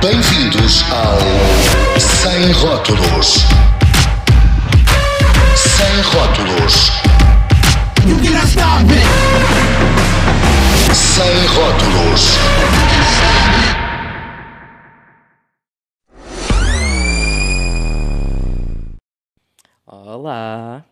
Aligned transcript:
Bem-vindos 0.00 0.84
ao 0.92 1.18
Sem 1.98 2.52
Rótulos. 2.52 3.38
Sem 5.56 6.00
Rótulos. 6.02 6.92
Sem 10.94 11.46
Rótulos. 11.48 12.22
Olá, 19.84 20.84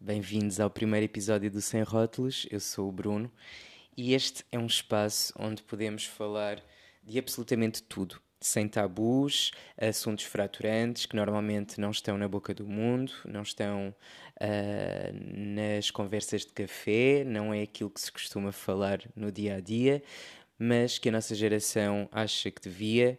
bem-vindos 0.00 0.58
ao 0.58 0.68
primeiro 0.68 1.04
episódio 1.04 1.48
do 1.48 1.60
Sem 1.62 1.84
Rótulos. 1.84 2.44
Eu 2.50 2.58
sou 2.58 2.88
o 2.88 2.92
Bruno 2.92 3.30
e 3.96 4.14
este 4.14 4.44
é 4.50 4.58
um 4.58 4.66
espaço 4.66 5.32
onde 5.38 5.62
podemos 5.62 6.04
falar 6.04 6.60
de 7.04 7.20
absolutamente 7.20 7.82
tudo, 7.84 8.20
sem 8.40 8.68
tabus, 8.68 9.50
assuntos 9.76 10.24
fraturantes 10.24 11.06
que 11.06 11.16
normalmente 11.16 11.80
não 11.80 11.90
estão 11.90 12.16
na 12.16 12.28
boca 12.28 12.54
do 12.54 12.66
mundo, 12.66 13.12
não 13.24 13.42
estão 13.42 13.94
ah, 14.40 15.10
nas 15.12 15.90
conversas 15.90 16.42
de 16.46 16.52
café, 16.52 17.24
não 17.24 17.52
é 17.52 17.62
aquilo 17.62 17.90
que 17.90 18.00
se 18.00 18.12
costuma 18.12 18.52
falar 18.52 19.00
no 19.16 19.32
dia 19.32 19.56
a 19.56 19.60
dia, 19.60 20.02
mas 20.58 20.98
que 20.98 21.08
a 21.08 21.12
nossa 21.12 21.34
geração 21.34 22.08
acha 22.12 22.50
que 22.50 22.60
devia, 22.62 23.18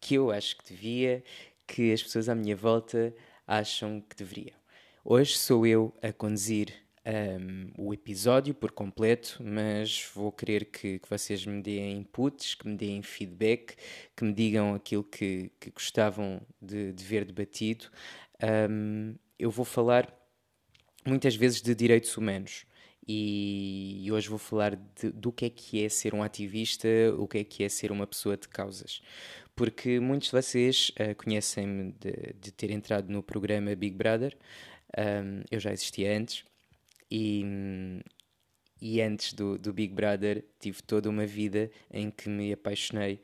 que 0.00 0.14
eu 0.14 0.30
acho 0.30 0.56
que 0.58 0.72
devia, 0.72 1.22
que 1.66 1.92
as 1.92 2.02
pessoas 2.02 2.28
à 2.28 2.34
minha 2.34 2.56
volta 2.56 3.14
acham 3.46 4.00
que 4.00 4.16
deveriam. 4.16 4.56
Hoje 5.04 5.38
sou 5.38 5.66
eu 5.66 5.94
a 6.02 6.12
conduzir 6.12 6.85
um, 7.06 7.70
o 7.78 7.94
episódio 7.94 8.52
por 8.52 8.72
completo, 8.72 9.40
mas 9.40 10.04
vou 10.12 10.32
querer 10.32 10.66
que, 10.66 10.98
que 10.98 11.08
vocês 11.08 11.46
me 11.46 11.62
deem 11.62 11.98
inputs, 11.98 12.54
que 12.56 12.66
me 12.66 12.76
deem 12.76 13.00
feedback, 13.02 13.76
que 14.16 14.24
me 14.24 14.32
digam 14.32 14.74
aquilo 14.74 15.04
que, 15.04 15.52
que 15.60 15.70
gostavam 15.70 16.40
de, 16.60 16.92
de 16.92 17.04
ver 17.04 17.24
debatido. 17.24 17.86
Um, 18.70 19.14
eu 19.38 19.50
vou 19.50 19.64
falar 19.64 20.12
muitas 21.06 21.36
vezes 21.36 21.62
de 21.62 21.74
direitos 21.74 22.16
humanos. 22.16 22.66
E 23.08 24.08
hoje 24.10 24.28
vou 24.28 24.38
falar 24.38 24.74
de, 24.74 25.12
do 25.12 25.30
que 25.30 25.44
é 25.44 25.50
que 25.50 25.84
é 25.84 25.88
ser 25.88 26.12
um 26.12 26.24
ativista, 26.24 26.88
o 27.16 27.28
que 27.28 27.38
é 27.38 27.44
que 27.44 27.62
é 27.62 27.68
ser 27.68 27.92
uma 27.92 28.04
pessoa 28.04 28.36
de 28.36 28.48
causas. 28.48 29.00
Porque 29.54 30.00
muitos 30.00 30.28
de 30.28 30.32
vocês 30.32 30.90
uh, 31.00 31.14
conhecem-me 31.14 31.92
de, 31.92 32.34
de, 32.40 32.50
ter 32.50 32.72
entrado 32.72 33.08
no 33.08 33.22
programa 33.22 33.76
Big 33.76 33.94
Brother, 33.94 34.36
um, 34.98 35.42
eu 35.52 35.60
já 35.60 35.72
existia 35.72 36.18
antes, 36.18 36.44
e, 37.10 37.44
e 38.80 39.00
antes 39.00 39.32
do, 39.32 39.58
do 39.58 39.72
Big 39.72 39.94
Brother 39.94 40.44
tive 40.58 40.82
toda 40.82 41.08
uma 41.08 41.26
vida 41.26 41.70
em 41.90 42.10
que 42.10 42.28
me 42.28 42.52
apaixonei 42.52 43.20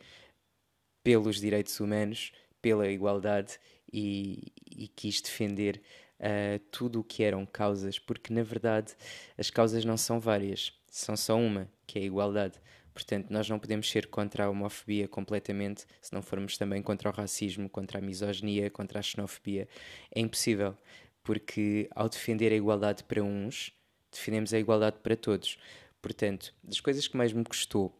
pelos 1.02 1.40
direitos 1.40 1.78
humanos, 1.80 2.32
pela 2.60 2.88
igualdade 2.88 3.58
e, 3.92 4.52
e 4.70 4.88
quis 4.88 5.20
defender 5.20 5.82
uh, 6.20 6.58
tudo 6.70 7.00
o 7.00 7.04
que 7.04 7.22
eram 7.22 7.44
causas, 7.44 7.98
porque 7.98 8.32
na 8.32 8.42
verdade 8.42 8.94
as 9.36 9.50
causas 9.50 9.84
não 9.84 9.96
são 9.96 10.20
várias, 10.20 10.72
são 10.88 11.16
só 11.16 11.36
uma, 11.36 11.68
que 11.86 11.98
é 11.98 12.02
a 12.02 12.04
igualdade. 12.04 12.54
Portanto, 12.94 13.30
nós 13.30 13.48
não 13.48 13.58
podemos 13.58 13.90
ser 13.90 14.08
contra 14.08 14.44
a 14.44 14.50
homofobia 14.50 15.08
completamente 15.08 15.86
se 16.00 16.12
não 16.12 16.20
formos 16.20 16.58
também 16.58 16.82
contra 16.82 17.08
o 17.08 17.12
racismo, 17.12 17.68
contra 17.68 17.98
a 17.98 18.02
misoginia, 18.02 18.70
contra 18.70 18.98
a 18.98 19.02
xenofobia. 19.02 19.66
É 20.14 20.20
impossível 20.20 20.76
porque 21.22 21.88
ao 21.94 22.08
defender 22.08 22.52
a 22.52 22.56
igualdade 22.56 23.04
para 23.04 23.22
uns, 23.22 23.72
defendemos 24.10 24.52
a 24.52 24.58
igualdade 24.58 24.98
para 25.02 25.16
todos. 25.16 25.58
Portanto, 26.00 26.54
das 26.62 26.80
coisas 26.80 27.06
que 27.06 27.16
mais 27.16 27.32
me 27.32 27.44
custou 27.44 27.96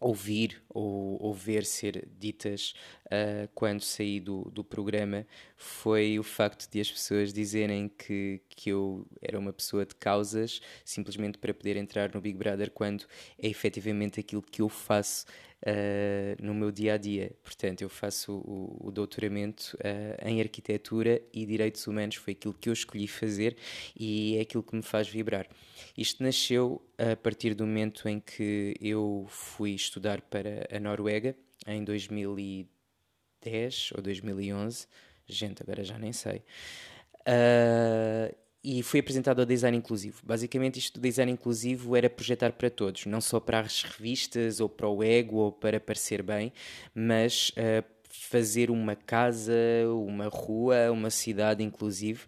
ouvir 0.00 0.62
ou, 0.68 1.16
ou 1.22 1.32
ver 1.32 1.64
ser 1.64 2.08
ditas 2.18 2.74
uh, 3.12 3.48
quando 3.54 3.82
saí 3.82 4.18
do, 4.18 4.50
do 4.50 4.64
programa 4.64 5.26
foi 5.56 6.18
o 6.18 6.22
facto 6.22 6.70
de 6.70 6.80
as 6.80 6.90
pessoas 6.90 7.32
dizerem 7.32 7.88
que, 7.88 8.40
que 8.48 8.70
eu 8.70 9.06
era 9.20 9.38
uma 9.38 9.52
pessoa 9.52 9.84
de 9.84 9.94
causas 9.94 10.60
simplesmente 10.84 11.38
para 11.38 11.52
poder 11.52 11.76
entrar 11.76 12.12
no 12.14 12.20
Big 12.20 12.36
Brother 12.38 12.70
quando 12.70 13.04
é 13.38 13.48
efetivamente 13.48 14.18
aquilo 14.18 14.42
que 14.42 14.62
eu 14.62 14.68
faço 14.68 15.26
uh, 15.62 16.42
no 16.42 16.54
meu 16.54 16.70
dia 16.70 16.94
a 16.94 16.96
dia. 16.96 17.32
Portanto, 17.42 17.82
eu 17.82 17.88
faço 17.88 18.32
o, 18.32 18.88
o 18.88 18.90
doutoramento 18.90 19.76
uh, 19.76 20.28
em 20.28 20.40
arquitetura 20.40 21.20
e 21.32 21.44
direitos 21.44 21.86
humanos, 21.86 22.16
foi 22.16 22.32
aquilo 22.32 22.54
que 22.54 22.68
eu 22.68 22.72
escolhi 22.72 23.06
fazer 23.06 23.56
e 23.98 24.36
é 24.38 24.40
aquilo 24.40 24.62
que 24.62 24.74
me 24.74 24.82
faz 24.82 25.08
vibrar. 25.08 25.46
Isto 25.96 26.22
nasceu 26.22 26.82
a 26.96 27.14
partir 27.14 27.54
do 27.54 27.66
momento 27.66 28.08
em 28.08 28.18
que 28.18 28.74
eu 28.80 29.26
fui 29.28 29.72
estudar 29.72 30.22
para 30.22 30.66
a 30.74 30.80
Noruega 30.80 31.36
em 31.66 31.84
2010 31.84 32.81
ou 33.94 34.02
2011. 34.02 34.86
Gente, 35.26 35.62
agora 35.62 35.82
já 35.84 35.98
nem 35.98 36.12
sei. 36.12 36.42
Uh, 37.20 38.34
e 38.64 38.82
fui 38.82 39.00
apresentado 39.00 39.40
ao 39.40 39.46
design 39.46 39.76
inclusivo. 39.76 40.20
Basicamente, 40.24 40.78
isto 40.78 41.00
do 41.00 41.02
design 41.02 41.32
inclusivo 41.32 41.96
era 41.96 42.08
projetar 42.08 42.52
para 42.52 42.70
todos, 42.70 43.06
não 43.06 43.20
só 43.20 43.40
para 43.40 43.60
as 43.60 43.82
revistas 43.82 44.60
ou 44.60 44.68
para 44.68 44.88
o 44.88 45.02
ego 45.02 45.36
ou 45.38 45.52
para 45.52 45.80
parecer 45.80 46.22
bem, 46.22 46.52
mas 46.94 47.50
uh, 47.50 47.84
fazer 48.08 48.70
uma 48.70 48.94
casa, 48.94 49.52
uma 49.88 50.28
rua, 50.28 50.92
uma 50.92 51.10
cidade 51.10 51.62
inclusive. 51.64 52.20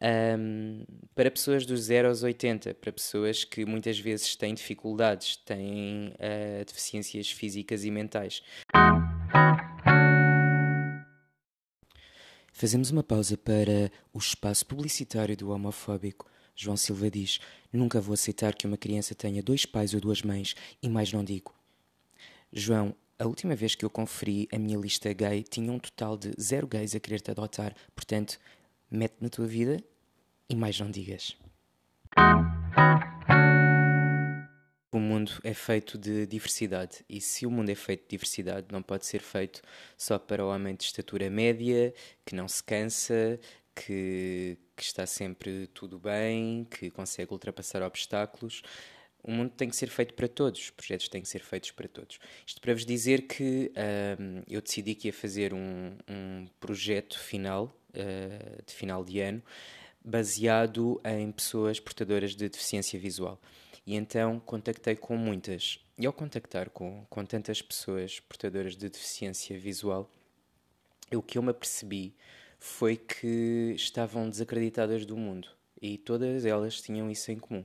Um, 0.00 0.84
para 1.14 1.30
pessoas 1.30 1.64
dos 1.64 1.82
0 1.82 2.08
aos 2.08 2.22
80, 2.22 2.74
para 2.74 2.92
pessoas 2.92 3.44
que 3.44 3.64
muitas 3.64 3.98
vezes 3.98 4.36
têm 4.36 4.52
dificuldades, 4.52 5.36
têm 5.36 6.08
uh, 6.14 6.64
deficiências 6.66 7.30
físicas 7.30 7.84
e 7.84 7.90
mentais. 7.90 8.42
Fazemos 12.56 12.92
uma 12.92 13.02
pausa 13.02 13.36
para 13.36 13.90
o 14.12 14.18
espaço 14.18 14.64
publicitário 14.64 15.36
do 15.36 15.50
homofóbico. 15.50 16.30
João 16.54 16.76
Silva 16.76 17.10
diz: 17.10 17.40
Nunca 17.72 18.00
vou 18.00 18.14
aceitar 18.14 18.54
que 18.54 18.64
uma 18.64 18.76
criança 18.76 19.12
tenha 19.12 19.42
dois 19.42 19.66
pais 19.66 19.92
ou 19.92 20.00
duas 20.00 20.22
mães, 20.22 20.54
e 20.80 20.88
mais 20.88 21.12
não 21.12 21.24
digo. 21.24 21.52
João, 22.52 22.94
a 23.18 23.26
última 23.26 23.56
vez 23.56 23.74
que 23.74 23.84
eu 23.84 23.90
conferi 23.90 24.48
a 24.52 24.58
minha 24.58 24.78
lista 24.78 25.12
gay 25.12 25.42
tinha 25.42 25.72
um 25.72 25.80
total 25.80 26.16
de 26.16 26.32
zero 26.40 26.68
gays 26.68 26.94
a 26.94 27.00
querer-te 27.00 27.32
adotar, 27.32 27.74
portanto, 27.92 28.38
mete 28.88 29.16
na 29.20 29.28
tua 29.28 29.48
vida 29.48 29.82
e 30.48 30.54
mais 30.54 30.78
não 30.78 30.92
digas. 30.92 31.36
O 34.94 35.00
mundo 35.00 35.32
é 35.42 35.52
feito 35.52 35.98
de 35.98 36.24
diversidade 36.24 37.04
e 37.08 37.20
se 37.20 37.44
o 37.44 37.50
mundo 37.50 37.68
é 37.68 37.74
feito 37.74 38.02
de 38.02 38.10
diversidade 38.10 38.68
não 38.70 38.80
pode 38.80 39.04
ser 39.04 39.20
feito 39.20 39.60
só 39.98 40.20
para 40.20 40.44
o 40.44 40.48
homem 40.48 40.72
de 40.76 40.84
estatura 40.84 41.28
média, 41.28 41.92
que 42.24 42.32
não 42.32 42.46
se 42.46 42.62
cansa, 42.62 43.40
que, 43.74 44.56
que 44.76 44.82
está 44.84 45.04
sempre 45.04 45.66
tudo 45.74 45.98
bem, 45.98 46.64
que 46.70 46.92
consegue 46.92 47.32
ultrapassar 47.32 47.82
obstáculos. 47.82 48.62
O 49.20 49.32
mundo 49.32 49.50
tem 49.50 49.68
que 49.68 49.74
ser 49.74 49.88
feito 49.88 50.14
para 50.14 50.28
todos, 50.28 50.60
os 50.60 50.70
projetos 50.70 51.08
têm 51.08 51.22
que 51.22 51.28
ser 51.28 51.42
feitos 51.42 51.72
para 51.72 51.88
todos. 51.88 52.20
Isto 52.46 52.60
para 52.60 52.72
vos 52.72 52.86
dizer 52.86 53.22
que 53.22 53.72
um, 54.20 54.42
eu 54.46 54.62
decidi 54.62 54.94
que 54.94 55.08
ia 55.08 55.12
fazer 55.12 55.52
um, 55.52 55.96
um 56.08 56.46
projeto 56.60 57.18
final, 57.18 57.76
uh, 57.90 58.62
de 58.64 58.72
final 58.72 59.04
de 59.04 59.18
ano, 59.18 59.42
baseado 60.04 61.00
em 61.04 61.32
pessoas 61.32 61.80
portadoras 61.80 62.36
de 62.36 62.48
deficiência 62.48 62.96
visual. 62.96 63.40
E 63.86 63.94
então 63.94 64.40
contactei 64.40 64.96
com 64.96 65.16
muitas. 65.16 65.78
E 65.98 66.06
ao 66.06 66.12
contactar 66.12 66.70
com, 66.70 67.04
com 67.08 67.24
tantas 67.24 67.60
pessoas 67.60 68.18
portadoras 68.20 68.76
de 68.76 68.88
deficiência 68.88 69.58
visual, 69.58 70.10
o 71.12 71.22
que 71.22 71.38
eu 71.38 71.42
me 71.42 71.50
apercebi 71.50 72.14
foi 72.58 72.96
que 72.96 73.74
estavam 73.76 74.28
desacreditadas 74.28 75.04
do 75.04 75.16
mundo. 75.16 75.48
E 75.80 75.98
todas 75.98 76.46
elas 76.46 76.80
tinham 76.80 77.10
isso 77.10 77.30
em 77.30 77.38
comum. 77.38 77.64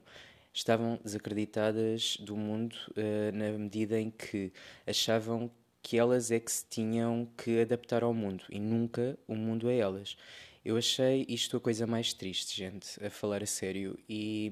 Estavam 0.53 1.00
desacreditadas 1.03 2.18
do 2.18 2.36
mundo 2.36 2.75
uh, 2.91 3.36
na 3.36 3.57
medida 3.57 4.00
em 4.00 4.12
que 4.12 4.51
achavam 4.86 5.50
que 5.81 5.97
elas 5.97 6.31
é 6.31 6.39
que 6.39 6.51
se 6.51 6.66
tinham 6.69 7.27
que 7.38 7.62
adaptar 7.62 8.04
ao 8.04 8.13
mundo 8.13 8.44
e 8.50 8.60
nunca 8.60 9.18
o 9.27 9.36
mundo 9.36 9.69
a 9.69 9.74
elas. 9.74 10.18
Eu 10.63 10.77
achei 10.77 11.25
isto 11.29 11.57
a 11.57 11.59
coisa 11.59 11.88
mais 11.88 12.13
triste, 12.13 12.56
gente, 12.56 13.03
a 13.03 13.09
falar 13.09 13.41
a 13.41 13.45
sério. 13.45 13.97
E, 14.09 14.51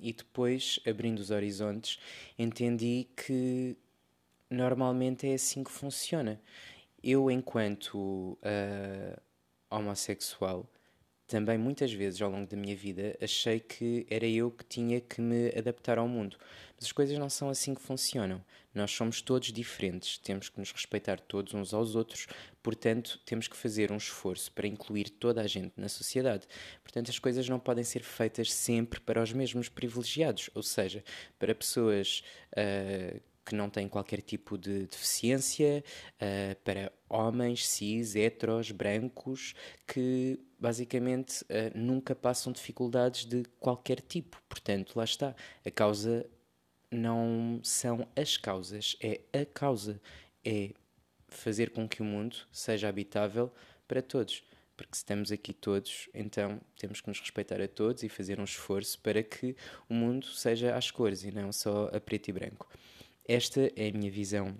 e 0.00 0.12
depois, 0.12 0.80
abrindo 0.86 1.18
os 1.18 1.30
horizontes, 1.30 1.98
entendi 2.38 3.06
que 3.16 3.76
normalmente 4.50 5.28
é 5.28 5.34
assim 5.34 5.62
que 5.62 5.70
funciona. 5.70 6.40
Eu, 7.02 7.30
enquanto 7.30 8.38
uh, 8.40 9.20
homossexual, 9.70 10.66
também 11.26 11.56
muitas 11.56 11.92
vezes 11.92 12.20
ao 12.20 12.30
longo 12.30 12.46
da 12.46 12.56
minha 12.56 12.76
vida 12.76 13.16
achei 13.20 13.58
que 13.58 14.06
era 14.10 14.26
eu 14.26 14.50
que 14.50 14.64
tinha 14.64 15.00
que 15.00 15.20
me 15.20 15.48
adaptar 15.56 15.98
ao 15.98 16.06
mundo. 16.06 16.36
Mas 16.76 16.86
as 16.86 16.92
coisas 16.92 17.18
não 17.18 17.30
são 17.30 17.48
assim 17.48 17.74
que 17.74 17.80
funcionam. 17.80 18.44
Nós 18.74 18.90
somos 18.90 19.22
todos 19.22 19.52
diferentes, 19.52 20.18
temos 20.18 20.48
que 20.48 20.58
nos 20.58 20.72
respeitar 20.72 21.20
todos 21.20 21.54
uns 21.54 21.72
aos 21.72 21.94
outros, 21.94 22.26
portanto, 22.60 23.20
temos 23.24 23.46
que 23.46 23.56
fazer 23.56 23.92
um 23.92 23.96
esforço 23.96 24.50
para 24.50 24.66
incluir 24.66 25.08
toda 25.08 25.40
a 25.40 25.46
gente 25.46 25.72
na 25.76 25.88
sociedade. 25.88 26.46
Portanto, 26.82 27.08
as 27.08 27.18
coisas 27.18 27.48
não 27.48 27.60
podem 27.60 27.84
ser 27.84 28.02
feitas 28.02 28.52
sempre 28.52 28.98
para 29.00 29.22
os 29.22 29.32
mesmos 29.32 29.68
privilegiados, 29.68 30.50
ou 30.54 30.62
seja, 30.62 31.04
para 31.38 31.54
pessoas 31.54 32.24
uh, 32.50 33.20
que 33.44 33.54
não 33.54 33.70
têm 33.70 33.88
qualquer 33.88 34.20
tipo 34.20 34.58
de 34.58 34.86
deficiência, 34.86 35.84
uh, 36.16 36.56
para 36.64 36.90
homens, 37.08 37.68
cis, 37.68 38.16
heteros, 38.16 38.72
brancos, 38.72 39.54
que 39.86 40.40
basicamente 40.64 41.42
uh, 41.42 41.76
nunca 41.78 42.14
passam 42.14 42.50
dificuldades 42.50 43.26
de 43.26 43.44
qualquer 43.60 44.00
tipo. 44.00 44.42
Portanto, 44.48 44.96
lá 44.96 45.04
está. 45.04 45.36
A 45.62 45.70
causa 45.70 46.24
não 46.90 47.60
são 47.62 48.08
as 48.16 48.38
causas, 48.38 48.96
é 48.98 49.20
a 49.30 49.44
causa. 49.44 50.00
É 50.42 50.70
fazer 51.28 51.68
com 51.68 51.86
que 51.86 52.00
o 52.00 52.04
mundo 52.04 52.36
seja 52.50 52.88
habitável 52.88 53.52
para 53.86 54.00
todos. 54.00 54.42
Porque 54.74 54.94
se 54.94 55.02
estamos 55.02 55.30
aqui 55.30 55.52
todos, 55.52 56.08
então 56.14 56.58
temos 56.78 57.02
que 57.02 57.08
nos 57.08 57.20
respeitar 57.20 57.60
a 57.60 57.68
todos 57.68 58.02
e 58.02 58.08
fazer 58.08 58.40
um 58.40 58.44
esforço 58.44 58.98
para 59.00 59.22
que 59.22 59.54
o 59.86 59.92
mundo 59.92 60.26
seja 60.28 60.74
às 60.74 60.90
cores 60.90 61.24
e 61.24 61.30
não 61.30 61.52
só 61.52 61.90
a 61.92 62.00
preto 62.00 62.28
e 62.28 62.32
branco. 62.32 62.66
Esta 63.28 63.70
é 63.76 63.88
a 63.90 63.92
minha 63.92 64.10
visão 64.10 64.56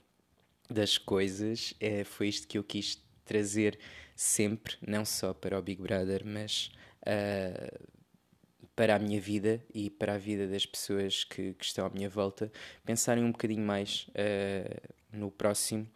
das 0.69 0.99
coisas, 0.99 1.73
é, 1.81 2.05
foi 2.05 2.29
isto 2.29 2.47
que 2.47 2.59
eu 2.59 2.65
quis 2.65 3.03
trazer 3.25 3.79
sempre, 4.15 4.77
não 4.87 5.05
só 5.05 5.35
para 5.35 5.59
o 5.59 5.63
Big 5.63 5.81
Brother, 5.83 6.23
mas 6.25 6.71
uh, 7.03 7.89
para 8.77 8.97
a 8.97 8.99
minha 8.99 9.21
vida 9.21 9.65
e 9.73 9.91
para 9.91 10.15
a 10.15 10.19
vida 10.19 10.47
das 10.47 10.67
pessoas 10.67 11.25
que, 11.25 11.55
que 11.55 11.65
estão 11.65 11.87
à 11.87 11.91
minha 11.91 12.09
volta, 12.09 12.51
pensarem 12.85 13.25
um 13.25 13.33
bocadinho 13.33 13.65
mais 13.65 14.09
uh, 14.09 14.95
no 15.13 15.31
próximo. 15.31 15.89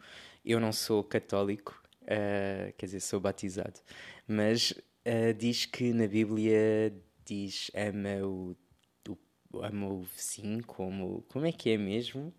Eu 0.43 0.59
não 0.59 0.71
sou 0.71 1.03
católico, 1.03 1.81
uh, 2.03 2.73
quer 2.77 2.85
dizer, 2.85 2.99
sou 3.01 3.19
batizado, 3.19 3.79
mas 4.27 4.73
diz 5.39 5.65
que 5.65 5.91
na 5.91 6.05
Bíblia 6.07 6.93
diz 7.25 7.71
ama 7.73 8.23
o, 8.27 8.55
o, 9.51 9.63
ama 9.63 9.87
o 9.87 10.03
vizinho 10.03 10.63
como. 10.63 11.23
Como 11.29 11.47
é 11.47 11.51
que 11.51 11.71
é 11.71 11.77
mesmo? 11.77 12.31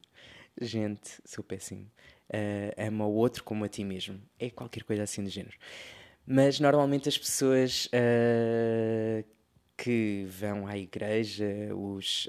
Gente, 0.60 1.20
sou 1.24 1.42
péssimo. 1.42 1.90
Uh, 2.30 2.72
ama 2.78 3.06
o 3.06 3.12
outro 3.12 3.42
como 3.44 3.64
a 3.64 3.68
ti 3.68 3.84
mesmo. 3.84 4.20
É 4.38 4.48
qualquer 4.50 4.84
coisa 4.84 5.02
assim 5.02 5.22
do 5.22 5.30
género. 5.30 5.56
Mas 6.26 6.60
normalmente 6.60 7.08
as 7.08 7.18
pessoas 7.18 7.88
que 9.76 10.26
vão 10.28 10.66
à 10.66 10.78
igreja, 10.78 11.74
os 11.74 12.28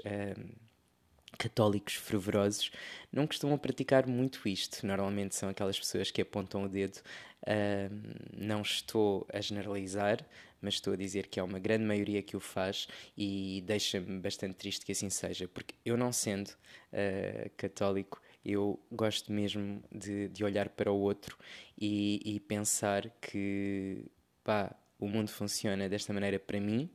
católicos 1.38 1.94
fervorosos 1.94 2.70
não 3.12 3.26
costumam 3.26 3.58
praticar 3.58 4.06
muito 4.06 4.48
isto. 4.48 4.86
Normalmente 4.86 5.34
são 5.34 5.48
aquelas 5.48 5.78
pessoas 5.78 6.10
que 6.10 6.22
apontam 6.22 6.64
o 6.64 6.68
dedo. 6.68 6.98
Uh, 7.42 7.90
não 8.36 8.62
estou 8.62 9.26
a 9.32 9.40
generalizar, 9.40 10.24
mas 10.60 10.74
estou 10.74 10.92
a 10.92 10.96
dizer 10.96 11.26
que 11.26 11.40
há 11.40 11.44
uma 11.44 11.58
grande 11.58 11.84
maioria 11.84 12.22
que 12.22 12.36
o 12.36 12.40
faz 12.40 12.86
e 13.18 13.62
deixa-me 13.66 14.20
bastante 14.20 14.54
triste 14.54 14.86
que 14.86 14.92
assim 14.92 15.10
seja, 15.10 15.48
porque 15.48 15.74
eu, 15.84 15.96
não 15.96 16.12
sendo 16.12 16.48
uh, 16.48 17.50
católico, 17.56 18.21
eu 18.44 18.78
gosto 18.90 19.32
mesmo 19.32 19.82
de, 19.90 20.28
de 20.28 20.44
olhar 20.44 20.68
para 20.68 20.90
o 20.90 20.98
outro 20.98 21.36
e, 21.78 22.20
e 22.24 22.40
pensar 22.40 23.10
que 23.20 24.04
pá, 24.42 24.74
o 24.98 25.08
mundo 25.08 25.30
funciona 25.30 25.88
desta 25.88 26.12
maneira 26.12 26.38
para 26.38 26.60
mim, 26.60 26.90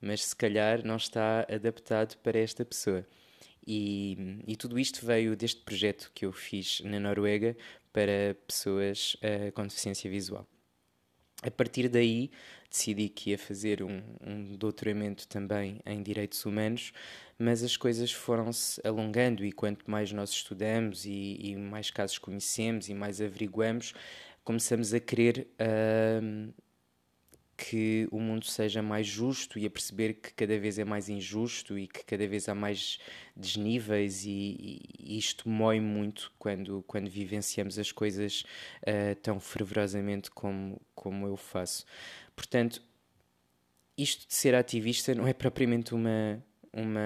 mas 0.00 0.24
se 0.24 0.36
calhar 0.36 0.84
não 0.84 0.96
está 0.96 1.46
adaptado 1.48 2.16
para 2.18 2.38
esta 2.38 2.64
pessoa. 2.64 3.06
E, 3.66 4.40
e, 4.46 4.56
tudo 4.56 4.78
isto 4.78 5.06
veio 5.06 5.36
deste 5.36 5.60
projeto 5.62 6.10
que 6.12 6.26
eu 6.26 6.32
fiz 6.32 6.80
na 6.80 6.98
Noruega 6.98 7.56
para 7.92 8.34
pessoas 8.46 9.14
uh, 9.16 9.52
com 9.52 9.62
deficiência 9.62 10.10
visual. 10.10 10.46
A 11.42 11.50
partir 11.50 11.88
daí, 11.88 12.30
decidi 12.70 13.08
que 13.08 13.30
ia 13.30 13.38
fazer 13.38 13.82
um, 13.82 14.00
um 14.24 14.56
doutoramento 14.56 15.26
também 15.26 15.80
em 15.84 16.00
Direitos 16.00 16.46
Humanos, 16.46 16.92
mas 17.36 17.64
as 17.64 17.76
coisas 17.76 18.12
foram-se 18.12 18.80
alongando 18.86 19.44
e 19.44 19.50
quanto 19.50 19.90
mais 19.90 20.12
nós 20.12 20.30
estudamos 20.30 21.04
e, 21.04 21.38
e, 21.40 21.56
mais 21.56 21.90
casos 21.90 22.16
conhecemos 22.16 22.88
e 22.88 22.94
mais 22.94 23.20
averiguamos, 23.20 23.92
começamos 24.44 24.94
a 24.94 25.00
querer 25.00 25.48
uh, 25.60 26.54
que 27.56 28.08
o 28.10 28.18
mundo 28.18 28.46
seja 28.46 28.82
mais 28.82 29.06
justo 29.06 29.58
e 29.58 29.66
a 29.66 29.70
perceber 29.70 30.14
que 30.14 30.32
cada 30.34 30.58
vez 30.58 30.78
é 30.78 30.84
mais 30.84 31.08
injusto 31.08 31.78
e 31.78 31.86
que 31.86 32.04
cada 32.04 32.26
vez 32.26 32.48
há 32.48 32.54
mais 32.54 32.98
desníveis 33.36 34.24
e, 34.24 34.80
e 34.98 35.18
isto 35.18 35.48
mói 35.48 35.80
muito 35.80 36.32
quando, 36.38 36.82
quando 36.86 37.08
vivenciamos 37.08 37.78
as 37.78 37.92
coisas 37.92 38.44
uh, 38.82 39.14
tão 39.22 39.38
fervorosamente 39.38 40.30
como, 40.30 40.80
como 40.94 41.26
eu 41.26 41.36
faço. 41.36 41.84
Portanto, 42.34 42.82
isto 43.96 44.26
de 44.26 44.34
ser 44.34 44.54
ativista 44.54 45.14
não 45.14 45.26
é 45.26 45.32
propriamente 45.32 45.94
uma, 45.94 46.42
uma 46.72 47.00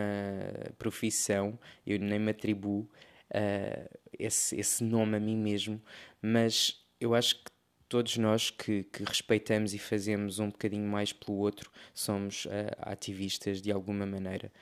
profissão, 0.79 1.59
eu 1.87 1.99
nem 1.99 2.19
me 2.19 2.31
atribuo 2.31 2.89
uh, 3.31 3.99
esse, 4.19 4.59
esse 4.59 4.85
nome 4.85 5.17
a 5.17 5.21
mim 5.21 5.37
mesmo, 5.37 5.83
mas 6.23 6.83
eu 7.01 7.15
acho 7.15 7.43
que 7.43 7.56
todos 7.89 8.17
nós 8.17 8.51
que, 8.51 8.85
que, 8.85 9.05
respeitamos 9.05 9.75
e 9.75 9.79
fazemos 9.79 10.39
um 10.39 10.51
bocadinho 10.51 10.89
mais 10.89 11.13
pelo 11.13 11.39
outro 11.39 11.71
somos 11.95 12.47
uh, 12.47 12.51
ativistas 12.79 13.61
de 13.61 13.71
alguma 13.71 14.07
maneira. 14.07 14.53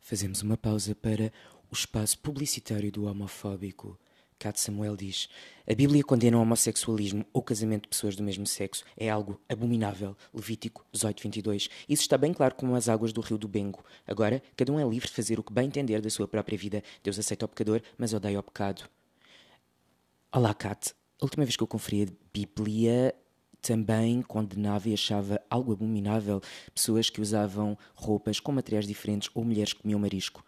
Fazemos 0.00 0.42
uma 0.42 0.56
pausa 0.56 0.94
para 0.94 1.32
o 1.70 1.74
espaço 1.74 2.18
publicitário 2.18 2.90
do 2.90 3.04
homofóbico. 3.04 3.98
Cat 4.38 4.58
Samuel 4.58 4.96
diz: 4.96 5.28
A 5.70 5.74
Bíblia 5.74 6.02
condena 6.02 6.38
o 6.38 6.40
homossexualismo 6.40 7.26
ou 7.32 7.42
casamento 7.42 7.82
de 7.82 7.88
pessoas 7.90 8.16
do 8.16 8.22
mesmo 8.22 8.46
sexo. 8.46 8.84
É 8.96 9.10
algo 9.10 9.38
abominável. 9.48 10.16
Levítico 10.32 10.84
18, 10.92 11.22
22. 11.22 11.68
Isso 11.88 12.02
está 12.02 12.16
bem 12.16 12.32
claro 12.32 12.54
como 12.54 12.74
as 12.74 12.88
águas 12.88 13.12
do 13.12 13.20
rio 13.20 13.36
do 13.36 13.46
Bengo. 13.46 13.84
Agora, 14.06 14.42
cada 14.56 14.72
um 14.72 14.80
é 14.80 14.88
livre 14.88 15.08
de 15.08 15.14
fazer 15.14 15.38
o 15.38 15.42
que 15.42 15.52
bem 15.52 15.66
entender 15.66 16.00
da 16.00 16.08
sua 16.08 16.26
própria 16.26 16.56
vida. 16.56 16.82
Deus 17.04 17.18
aceita 17.18 17.44
o 17.44 17.48
pecador, 17.48 17.82
mas 17.98 18.14
odeia 18.14 18.40
o 18.40 18.42
pecado. 18.42 18.88
Olá, 20.32 20.54
Kat. 20.54 20.94
A 21.20 21.24
última 21.24 21.44
vez 21.44 21.56
que 21.56 21.62
eu 21.64 21.66
conferi 21.66 22.04
a 22.04 22.06
Bíblia 22.32 23.12
também 23.60 24.22
condenava 24.22 24.88
e 24.88 24.94
achava 24.94 25.40
algo 25.50 25.72
abominável 25.72 26.40
pessoas 26.72 27.10
que 27.10 27.20
usavam 27.20 27.76
roupas 27.96 28.38
com 28.38 28.52
materiais 28.52 28.86
diferentes 28.86 29.28
ou 29.34 29.44
mulheres 29.44 29.72
que 29.72 29.82
comiam 29.82 29.98
marisco. 29.98 30.44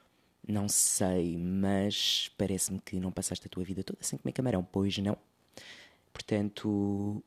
Não 0.46 0.68
sei, 0.68 1.36
mas 1.36 2.30
parece-me 2.38 2.78
que 2.78 3.00
não 3.00 3.10
passaste 3.10 3.48
a 3.48 3.50
tua 3.50 3.64
vida 3.64 3.82
toda 3.82 3.98
sem 4.02 4.16
comer 4.20 4.32
camarão, 4.32 4.62
pois 4.62 4.96
não? 4.98 5.18
Portanto, 6.12 7.20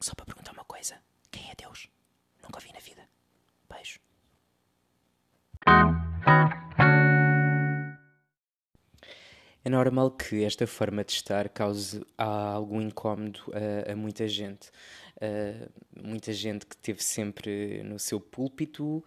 só 0.00 0.14
para 0.14 0.26
perguntar 0.26 0.52
uma 0.52 0.63
É 9.66 9.70
normal 9.70 10.10
que 10.10 10.44
esta 10.44 10.66
forma 10.66 11.02
de 11.02 11.12
estar 11.12 11.48
cause 11.48 12.04
algum 12.18 12.82
incómodo 12.82 13.40
a, 13.86 13.92
a 13.92 13.96
muita 13.96 14.28
gente. 14.28 14.68
Uh, 15.16 15.70
muita 16.06 16.34
gente 16.34 16.66
que 16.66 16.76
teve 16.76 17.02
sempre 17.02 17.82
no 17.82 17.98
seu 17.98 18.20
púlpito, 18.20 18.96
uh, 18.96 19.02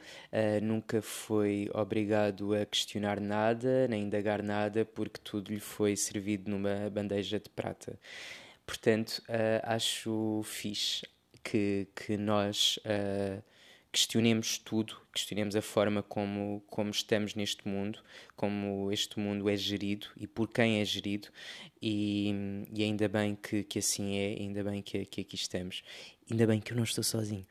nunca 0.64 1.00
foi 1.00 1.70
obrigado 1.76 2.56
a 2.56 2.66
questionar 2.66 3.20
nada, 3.20 3.88
nem 3.88 4.06
indagar 4.06 4.42
nada, 4.42 4.84
porque 4.84 5.20
tudo 5.24 5.54
lhe 5.54 5.60
foi 5.60 5.96
servido 5.96 6.50
numa 6.50 6.90
bandeja 6.90 7.40
de 7.40 7.50
prata. 7.50 8.00
Portanto, 8.66 9.22
uh, 9.30 9.62
acho 9.62 10.42
fixe 10.44 11.06
que, 11.44 11.88
que 11.96 12.18
nós 12.18 12.80
questionemos 13.98 14.60
tudo, 14.60 14.96
questionemos 15.12 15.56
a 15.56 15.62
forma 15.62 16.04
como, 16.04 16.62
como 16.68 16.92
estamos 16.92 17.34
neste 17.34 17.68
mundo, 17.68 17.98
como 18.36 18.92
este 18.92 19.20
mundo 19.20 19.50
é 19.50 19.58
gerido 19.58 20.06
e 20.16 20.28
por 20.28 20.48
quem 20.48 20.80
é 20.80 20.86
gerido, 20.86 21.30
e, 21.82 22.32
e 22.72 22.84
ainda 22.84 23.08
bem 23.10 23.36
que, 23.36 23.64
que 23.64 23.80
assim 23.80 24.16
é, 24.20 24.40
ainda 24.40 24.64
bem 24.64 24.84
que, 24.84 25.04
que 25.04 25.22
aqui 25.22 25.36
estamos, 25.36 25.82
ainda 26.30 26.46
bem 26.46 26.62
que 26.62 26.74
eu 26.74 26.78
não 26.78 26.84
estou 26.84 27.04
sozinho. 27.04 27.46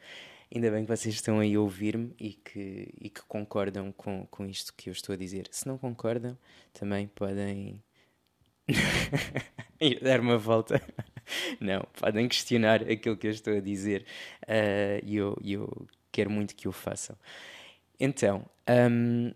Ainda 0.54 0.70
bem 0.70 0.84
que 0.84 0.96
vocês 0.96 1.16
estão 1.16 1.40
aí 1.40 1.56
a 1.56 1.60
ouvir-me 1.60 2.14
e 2.20 2.34
que, 2.34 2.94
e 3.00 3.10
que 3.10 3.22
concordam 3.22 3.90
com, 3.90 4.24
com 4.26 4.46
isto 4.46 4.72
que 4.76 4.88
eu 4.88 4.92
estou 4.92 5.12
a 5.12 5.16
dizer. 5.16 5.48
Se 5.50 5.66
não 5.66 5.76
concordam, 5.76 6.38
também 6.72 7.08
podem 7.08 7.82
dar 10.00 10.20
uma 10.20 10.38
volta. 10.38 10.80
Não, 11.60 11.84
podem 11.98 12.28
questionar 12.28 12.82
aquilo 12.88 13.16
que 13.16 13.26
eu 13.26 13.32
estou 13.32 13.56
a 13.56 13.60
dizer 13.60 14.06
uh, 14.44 15.04
e 15.04 15.16
eu, 15.16 15.36
eu 15.44 15.88
quero 16.16 16.30
muito 16.30 16.54
que 16.56 16.66
o 16.66 16.72
façam. 16.72 17.14
Então, 18.00 18.42
um, 18.90 19.30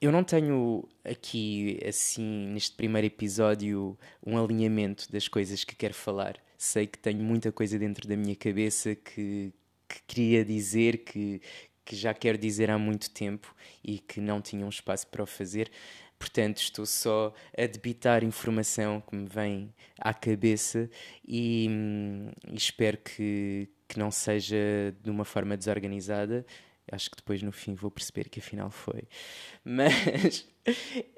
eu 0.00 0.12
não 0.12 0.22
tenho 0.22 0.86
aqui, 1.02 1.80
assim, 1.86 2.48
neste 2.48 2.76
primeiro 2.76 3.06
episódio, 3.06 3.98
um 4.24 4.36
alinhamento 4.36 5.10
das 5.10 5.28
coisas 5.28 5.64
que 5.64 5.74
quero 5.74 5.94
falar. 5.94 6.36
Sei 6.58 6.86
que 6.86 6.98
tenho 6.98 7.22
muita 7.22 7.50
coisa 7.50 7.78
dentro 7.78 8.06
da 8.06 8.16
minha 8.16 8.36
cabeça 8.36 8.94
que, 8.94 9.50
que 9.88 10.02
queria 10.06 10.44
dizer, 10.44 11.04
que, 11.04 11.40
que 11.84 11.96
já 11.96 12.12
quero 12.12 12.36
dizer 12.36 12.70
há 12.70 12.78
muito 12.78 13.10
tempo 13.10 13.54
e 13.82 13.98
que 13.98 14.20
não 14.20 14.42
tinha 14.42 14.66
um 14.66 14.68
espaço 14.68 15.06
para 15.06 15.22
o 15.22 15.26
fazer. 15.26 15.70
Portanto, 16.18 16.58
estou 16.58 16.86
só 16.86 17.32
a 17.56 17.66
debitar 17.66 18.24
informação 18.24 19.00
que 19.00 19.14
me 19.14 19.26
vem 19.26 19.74
à 19.98 20.14
cabeça 20.14 20.88
e, 21.26 21.66
hum, 21.70 22.30
e 22.48 22.54
espero 22.56 22.98
que, 22.98 23.68
que 23.86 23.98
não 23.98 24.10
seja 24.10 24.56
de 25.02 25.10
uma 25.10 25.24
forma 25.24 25.56
desorganizada, 25.56 26.44
Acho 26.90 27.10
que 27.10 27.16
depois 27.16 27.42
no 27.42 27.50
fim 27.50 27.74
vou 27.74 27.90
perceber 27.90 28.28
que 28.28 28.38
afinal 28.38 28.70
foi. 28.70 29.04
Mas 29.64 30.46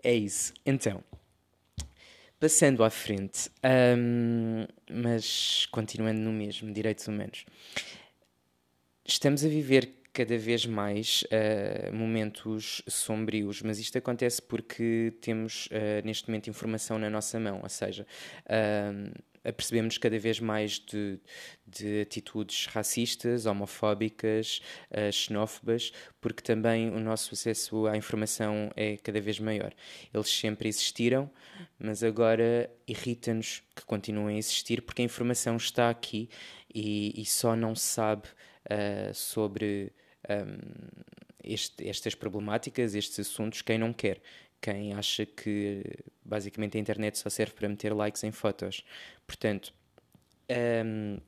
é 0.02 0.14
isso. 0.14 0.55
Então, 0.64 1.05
passando 2.40 2.83
à 2.83 2.90
frente, 2.90 3.50
hum, 3.97 4.67
mas 4.90 5.67
continuando 5.67 6.21
no 6.21 6.33
mesmo, 6.33 6.73
direitos 6.73 7.07
humanos. 7.07 7.45
Estamos 9.05 9.45
a 9.45 9.49
viver 9.49 9.98
cada 10.12 10.36
vez 10.36 10.66
mais 10.66 11.24
uh, 11.24 11.94
momentos 11.94 12.82
sombrios, 12.88 13.62
mas 13.62 13.78
isto 13.78 13.98
acontece 13.98 14.42
porque 14.42 15.12
temos 15.20 15.66
uh, 15.66 16.04
neste 16.04 16.28
momento 16.28 16.50
informação 16.50 16.98
na 16.98 17.08
nossa 17.08 17.38
mão, 17.38 17.60
ou 17.62 17.68
seja, 17.68 18.06
uh, 18.46 19.22
apercebemos 19.44 19.96
cada 19.96 20.18
vez 20.18 20.40
mais 20.40 20.78
de, 20.78 21.18
de 21.66 22.02
atitudes 22.02 22.66
racistas, 22.66 23.46
homofóbicas, 23.46 24.60
xenófobas, 25.10 25.92
porque 26.20 26.42
também 26.42 26.90
o 26.90 27.00
nosso 27.00 27.32
acesso 27.32 27.86
à 27.86 27.96
informação 27.96 28.70
é 28.76 28.98
cada 28.98 29.20
vez 29.20 29.38
maior. 29.38 29.72
Eles 30.12 30.28
sempre 30.28 30.68
existiram, 30.68 31.30
mas 31.78 32.02
agora 32.02 32.68
irrita-nos 32.86 33.62
que 33.74 33.86
continuem 33.86 34.36
a 34.36 34.38
existir 34.38 34.82
porque 34.82 35.00
a 35.00 35.04
informação 35.04 35.56
está 35.56 35.88
aqui 35.88 36.28
e, 36.74 37.18
e 37.18 37.24
só 37.24 37.56
não 37.56 37.74
se 37.74 37.86
sabe 37.86 38.28
uh, 38.70 39.14
sobre 39.14 39.92
um, 40.28 40.58
este, 41.42 41.88
estas 41.88 42.14
problemáticas, 42.14 42.94
estes 42.94 43.20
assuntos, 43.20 43.62
quem 43.62 43.78
não 43.78 43.92
quer. 43.92 44.20
Quem 44.60 44.92
acha 44.92 45.25
que 45.25 45.84
basicamente 46.25 46.76
a 46.76 46.80
internet 46.80 47.16
só 47.16 47.30
serve 47.30 47.54
para 47.54 47.68
meter 47.68 47.94
likes 47.94 48.25
em 48.25 48.32
fotos. 48.32 48.84
Portanto, 49.26 49.72
um, 50.84 51.18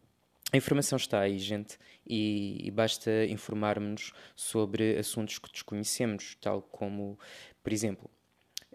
a 0.53 0.57
informação 0.57 0.97
está 0.97 1.21
aí, 1.21 1.39
gente, 1.39 1.79
e, 2.05 2.59
e 2.67 2.71
basta 2.73 3.25
informarmos 3.27 4.13
sobre 4.35 4.99
assuntos 4.99 5.39
que 5.39 5.51
desconhecemos, 5.53 6.37
tal 6.41 6.61
como, 6.61 7.17
por 7.63 7.73
exemplo, 7.73 8.11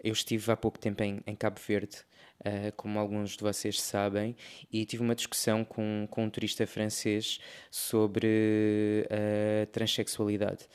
eu 0.02 0.12
estive 0.12 0.50
há 0.50 0.56
pouco 0.56 0.78
tempo 0.78 1.02
em, 1.02 1.20
em 1.26 1.36
Cabo 1.36 1.60
Verde 1.60 1.98
uh, 2.46 2.72
como 2.76 2.98
alguns 2.98 3.36
de 3.36 3.42
vocês 3.42 3.80
sabem, 3.80 4.36
e 4.72 4.84
tive 4.84 5.02
uma 5.02 5.14
discussão 5.14 5.64
com, 5.64 6.06
com 6.10 6.24
um 6.24 6.30
turista 6.30 6.66
francês 6.66 7.40
sobre 7.70 9.06
a 9.10 9.64
uh, 9.64 9.66
transexualidade. 9.72 10.68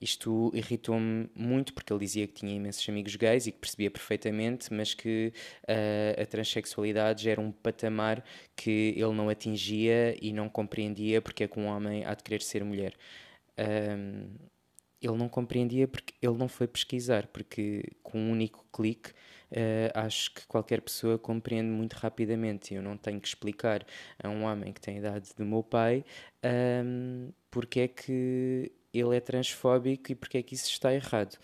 Isto 0.00 0.50
irritou-me 0.52 1.30
muito 1.34 1.72
porque 1.72 1.92
ele 1.92 2.00
dizia 2.00 2.26
que 2.26 2.34
tinha 2.34 2.52
imensos 2.54 2.86
amigos 2.88 3.14
gays 3.14 3.46
e 3.46 3.52
que 3.52 3.58
percebia 3.58 3.90
perfeitamente, 3.90 4.72
mas 4.72 4.94
que 4.94 5.32
uh, 5.62 6.20
a 6.20 6.26
transexualidade 6.26 7.28
era 7.30 7.40
um 7.40 7.52
patamar 7.52 8.24
que 8.56 8.94
ele 8.96 9.12
não 9.12 9.28
atingia 9.28 10.16
e 10.20 10.32
não 10.32 10.48
compreendia 10.48 11.22
porque 11.22 11.44
é 11.44 11.48
que 11.48 11.58
um 11.58 11.66
homem 11.66 12.04
há 12.04 12.14
de 12.14 12.24
querer 12.24 12.42
ser 12.42 12.64
mulher. 12.64 12.94
Um, 13.58 14.28
ele 15.00 15.16
não 15.16 15.28
compreendia 15.28 15.86
porque 15.86 16.14
ele 16.22 16.36
não 16.36 16.48
foi 16.48 16.66
pesquisar, 16.66 17.26
porque 17.28 17.82
com 18.02 18.18
um 18.18 18.32
único 18.32 18.64
clique 18.72 19.10
uh, 19.50 19.90
acho 19.94 20.32
que 20.34 20.46
qualquer 20.46 20.80
pessoa 20.80 21.18
compreende 21.18 21.68
muito 21.68 21.94
rapidamente. 21.94 22.74
Eu 22.74 22.82
não 22.82 22.96
tenho 22.96 23.20
que 23.20 23.28
explicar 23.28 23.86
a 24.22 24.28
um 24.28 24.44
homem 24.44 24.72
que 24.72 24.80
tem 24.80 24.96
a 24.96 24.98
idade 24.98 25.30
do 25.36 25.44
meu 25.44 25.62
pai 25.62 26.04
um, 26.84 27.30
porque 27.50 27.80
é 27.80 27.88
que 27.88 28.72
ele 28.92 29.16
é 29.16 29.20
transfóbico 29.20 30.12
e 30.12 30.14
porque 30.14 30.38
é 30.38 30.42
que 30.42 30.54
isso 30.54 30.70
está 30.70 30.92
errado. 30.94 31.38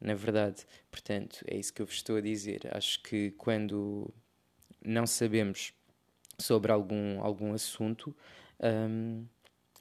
Na 0.00 0.14
verdade, 0.14 0.66
portanto, 0.90 1.44
é 1.46 1.56
isso 1.56 1.72
que 1.72 1.82
eu 1.82 1.86
vos 1.86 1.96
estou 1.96 2.16
a 2.16 2.20
dizer. 2.20 2.60
Acho 2.74 3.02
que 3.02 3.32
quando 3.32 4.12
não 4.82 5.06
sabemos 5.06 5.74
sobre 6.38 6.72
algum, 6.72 7.20
algum 7.20 7.52
assunto, 7.52 8.16
um, 8.62 9.26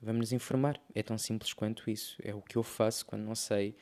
vamos 0.01 0.19
nos 0.19 0.31
informar. 0.33 0.79
É 0.93 1.03
tão 1.03 1.17
simples 1.17 1.53
quanto 1.53 1.89
isso. 1.89 2.17
É 2.23 2.33
o 2.33 2.41
que 2.41 2.57
eu 2.57 2.63
faço 2.63 3.05
quando 3.05 3.23
não 3.23 3.35
sei 3.35 3.75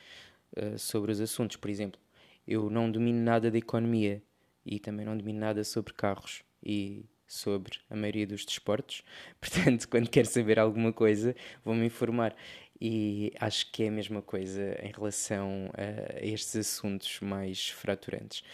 uh, 0.56 0.78
sobre 0.78 1.12
os 1.12 1.20
assuntos. 1.20 1.56
Por 1.56 1.70
exemplo, 1.70 2.00
eu 2.46 2.70
não 2.70 2.90
domino 2.90 3.22
nada 3.22 3.50
da 3.50 3.58
economia 3.58 4.22
e 4.64 4.78
também 4.78 5.06
não 5.06 5.16
domino 5.16 5.38
nada 5.38 5.64
sobre 5.64 5.92
carros 5.94 6.42
e 6.62 7.04
sobre 7.26 7.78
a 7.90 7.96
maioria 7.96 8.26
dos 8.26 8.44
desportos. 8.44 9.02
Portanto, 9.40 9.88
quando 9.88 10.08
quero 10.08 10.26
saber 10.26 10.58
alguma 10.58 10.92
coisa, 10.92 11.34
vou-me 11.64 11.86
informar. 11.86 12.34
E 12.80 13.32
acho 13.40 13.72
que 13.72 13.82
é 13.82 13.88
a 13.88 13.90
mesma 13.90 14.22
coisa 14.22 14.78
em 14.82 14.92
relação 14.92 15.68
a 15.76 16.24
estes 16.24 16.54
assuntos 16.56 17.18
mais 17.20 17.68
fraturantes. 17.70 18.44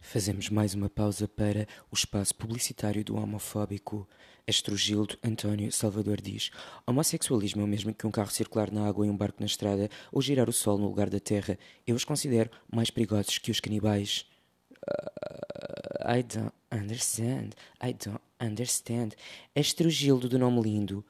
Fazemos 0.00 0.48
mais 0.48 0.74
uma 0.74 0.88
pausa 0.88 1.28
para 1.28 1.68
o 1.90 1.94
espaço 1.94 2.34
publicitário 2.34 3.04
do 3.04 3.16
homofóbico 3.16 4.08
Astrogildo 4.48 5.16
António 5.22 5.70
Salvador 5.70 6.20
diz: 6.20 6.50
Homossexualismo 6.84 7.60
é 7.60 7.64
o 7.64 7.68
mesmo 7.68 7.94
que 7.94 8.06
um 8.06 8.10
carro 8.10 8.30
circular 8.30 8.72
na 8.72 8.88
água 8.88 9.06
e 9.06 9.10
um 9.10 9.16
barco 9.16 9.38
na 9.38 9.46
estrada 9.46 9.88
ou 10.10 10.20
girar 10.20 10.48
o 10.48 10.52
sol 10.52 10.78
no 10.78 10.88
lugar 10.88 11.08
da 11.08 11.20
terra. 11.20 11.56
Eu 11.86 11.94
os 11.94 12.04
considero 12.04 12.50
mais 12.72 12.90
perigosos 12.90 13.38
que 13.38 13.52
os 13.52 13.60
canibais. 13.60 14.26
Uh, 14.72 16.18
I 16.18 16.22
don't 16.24 16.52
understand. 16.72 17.50
I 17.80 17.92
don't 17.92 18.20
understand. 18.40 19.10
Astrogildo 19.54 20.28
do 20.28 20.38
nome 20.38 20.60
lindo. 20.62 21.04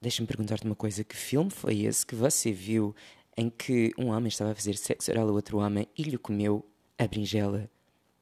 Deixa-me 0.00 0.28
perguntar-te 0.28 0.64
uma 0.64 0.76
coisa: 0.76 1.02
que 1.02 1.16
filme 1.16 1.50
foi 1.50 1.80
esse 1.80 2.06
que 2.06 2.14
você 2.14 2.52
viu 2.52 2.94
em 3.36 3.50
que 3.50 3.90
um 3.98 4.08
homem 4.08 4.28
estava 4.28 4.52
a 4.52 4.54
fazer 4.54 4.76
sexo 4.76 5.10
oral 5.10 5.28
a 5.28 5.32
outro 5.32 5.58
homem 5.58 5.88
e 5.96 6.04
lhe 6.04 6.18
comeu 6.18 6.64
a 6.96 7.06
berinjela? 7.06 7.68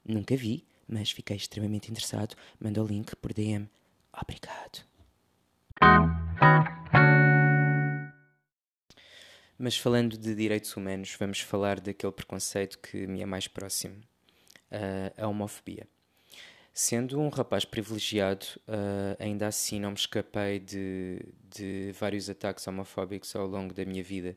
Nunca 0.09 0.37
vi, 0.37 0.65
mas 0.87 1.11
fiquei 1.11 1.37
extremamente 1.37 1.91
interessado. 1.91 2.37
Manda 2.61 2.83
o 2.83 2.87
link 2.87 3.17
por 3.17 3.33
DM. 3.33 3.69
Obrigado. 4.13 4.85
Mas 9.59 9.77
falando 9.77 10.17
de 10.17 10.35
direitos 10.35 10.77
humanos, 10.77 11.17
vamos 11.19 11.41
falar 11.41 11.81
daquele 11.81 12.13
preconceito 12.13 12.79
que 12.79 13.07
me 13.07 13.23
é 13.23 13.27
mais 13.27 13.49
próximo, 13.49 14.01
a 15.17 15.27
homofobia. 15.27 15.89
Sendo 16.79 17.19
um 17.19 17.31
rapaz 17.31 17.65
privilegiado, 17.65 18.45
uh, 18.69 19.17
ainda 19.19 19.47
assim 19.47 19.81
não 19.81 19.93
me 19.93 19.97
escapei 19.97 20.59
de, 20.59 21.23
de 21.49 21.91
vários 21.99 22.29
ataques 22.29 22.67
homofóbicos 22.67 23.35
ao 23.35 23.47
longo 23.47 23.73
da 23.73 23.83
minha 23.87 24.03
vida. 24.03 24.37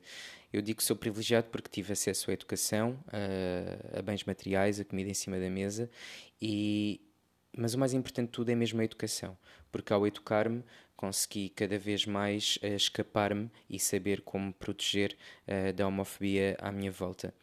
Eu 0.54 0.62
digo 0.62 0.78
que 0.78 0.86
sou 0.86 0.96
privilegiado 0.96 1.50
porque 1.52 1.68
tive 1.68 1.92
acesso 1.92 2.32
à 2.32 2.34
educação, 2.34 2.98
uh, 3.08 4.00
a 4.00 4.02
bens 4.02 4.24
materiais, 4.24 4.80
a 4.80 4.86
comida 4.86 5.10
em 5.10 5.14
cima 5.14 5.38
da 5.38 5.50
mesa 5.50 5.90
e, 6.42 7.02
mas 7.58 7.74
o 7.74 7.78
mais 7.78 7.94
importante 7.94 8.28
de 8.28 8.32
tudo 8.32 8.50
é 8.50 8.56
mesmo 8.56 8.80
a 8.80 8.86
educação, 8.86 9.38
porque 9.70 9.92
ao 9.92 10.08
educar-me 10.08 10.64
consegui 10.96 11.50
cada 11.50 11.78
vez 11.78 12.06
mais 12.06 12.58
uh, 12.64 12.68
escapar-me 12.68 13.52
e 13.70 13.78
saber 13.78 14.22
como 14.22 14.54
proteger 14.54 15.18
uh, 15.46 15.74
da 15.74 15.86
homofobia 15.86 16.56
à 16.62 16.72
minha 16.72 16.90
volta. 16.90 17.34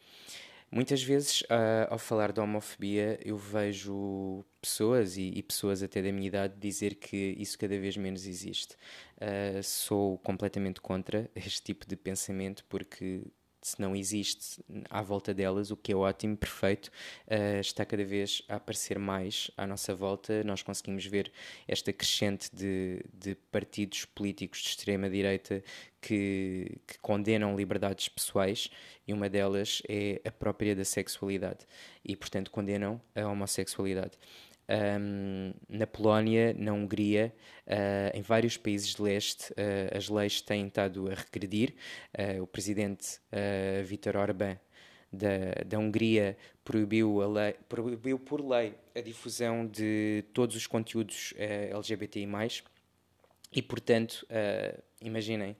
Muitas 0.69 1.01
vezes, 1.01 1.41
uh, 1.43 1.87
ao 1.89 1.97
falar 1.97 2.31
da 2.33 2.43
homofobia, 2.43 3.17
eu 3.23 3.37
vejo 3.37 4.43
pessoas, 4.61 5.15
e, 5.17 5.29
e, 5.29 5.41
pessoas 5.41 5.81
até 5.81 6.01
da 6.01 6.11
minha 6.11 6.27
idade, 6.27 6.55
dizer 6.59 6.95
que 6.95 7.35
isso 7.39 7.57
cada 7.57 7.79
vez 7.79 7.95
menos 7.95 8.25
existe. 8.25 8.75
sou 9.63 10.17
completamente 10.19 10.81
contra 10.81 11.29
este 11.35 11.61
tipo 11.63 11.87
de 11.87 11.95
pensamento, 11.95 12.65
porque 12.67 13.23
se 13.67 13.81
não 13.81 13.95
existe 13.95 14.63
à 14.89 15.01
volta 15.01 15.33
delas, 15.33 15.71
o 15.71 15.77
que 15.77 15.91
é 15.91 15.95
ótimo, 15.95 16.37
perfeito, 16.37 16.87
uh, 17.27 17.59
está 17.59 17.85
cada 17.85 18.05
vez 18.05 18.41
a 18.47 18.55
aparecer 18.55 18.97
mais 18.97 19.51
à 19.57 19.67
nossa 19.67 19.93
volta. 19.93 20.41
Nós 20.45 20.61
conseguimos 20.63 21.05
ver 21.05 21.31
esta 21.67 21.91
crescente 21.91 22.49
de, 22.53 23.03
de 23.13 23.35
partidos 23.51 24.05
políticos 24.05 24.61
de 24.61 24.69
extrema-direita 24.69 25.61
que, 25.99 26.79
que, 26.87 26.97
condenam 26.99 27.57
liberdades 27.57 28.07
pessoais 28.07 28.69
e 29.05 29.11
uma 29.11 29.29
delas 29.29 29.81
é 29.89 30.21
a 30.25 30.31
própria 30.31 30.73
da 30.73 30.85
sexualidade 30.85 31.65
e, 32.05 32.15
portanto, 32.15 32.49
condenam 32.51 33.01
a 33.13 33.27
homossexualidade 33.27 34.17
um, 34.69 35.53
na 35.69 35.87
Polónia, 35.87 36.53
na 36.57 36.73
Hungria, 36.73 37.33
uh, 37.65 38.17
em 38.17 38.21
vários 38.21 38.57
países 38.57 38.95
de 38.95 39.01
leste, 39.01 39.51
uh, 39.53 39.97
as 39.97 40.09
leis 40.09 40.41
têm 40.41 40.67
estado 40.67 41.09
a 41.09 41.13
regredir. 41.13 41.73
Uh, 42.17 42.43
o 42.43 42.47
presidente 42.47 43.19
uh, 43.31 43.83
Viktor 43.83 44.17
Orbán 44.17 44.59
da, 45.11 45.63
da 45.65 45.79
Hungria 45.79 46.37
proibiu, 46.63 47.19
lei, 47.31 47.55
proibiu 47.69 48.19
por 48.19 48.41
lei 48.41 48.75
a 48.93 49.01
difusão 49.01 49.65
de 49.65 50.25
todos 50.33 50.55
os 50.55 50.67
conteúdos 50.67 51.33
LGBTI. 51.37 52.27
E, 53.53 53.61
portanto, 53.61 54.27
imaginem, 55.01 55.55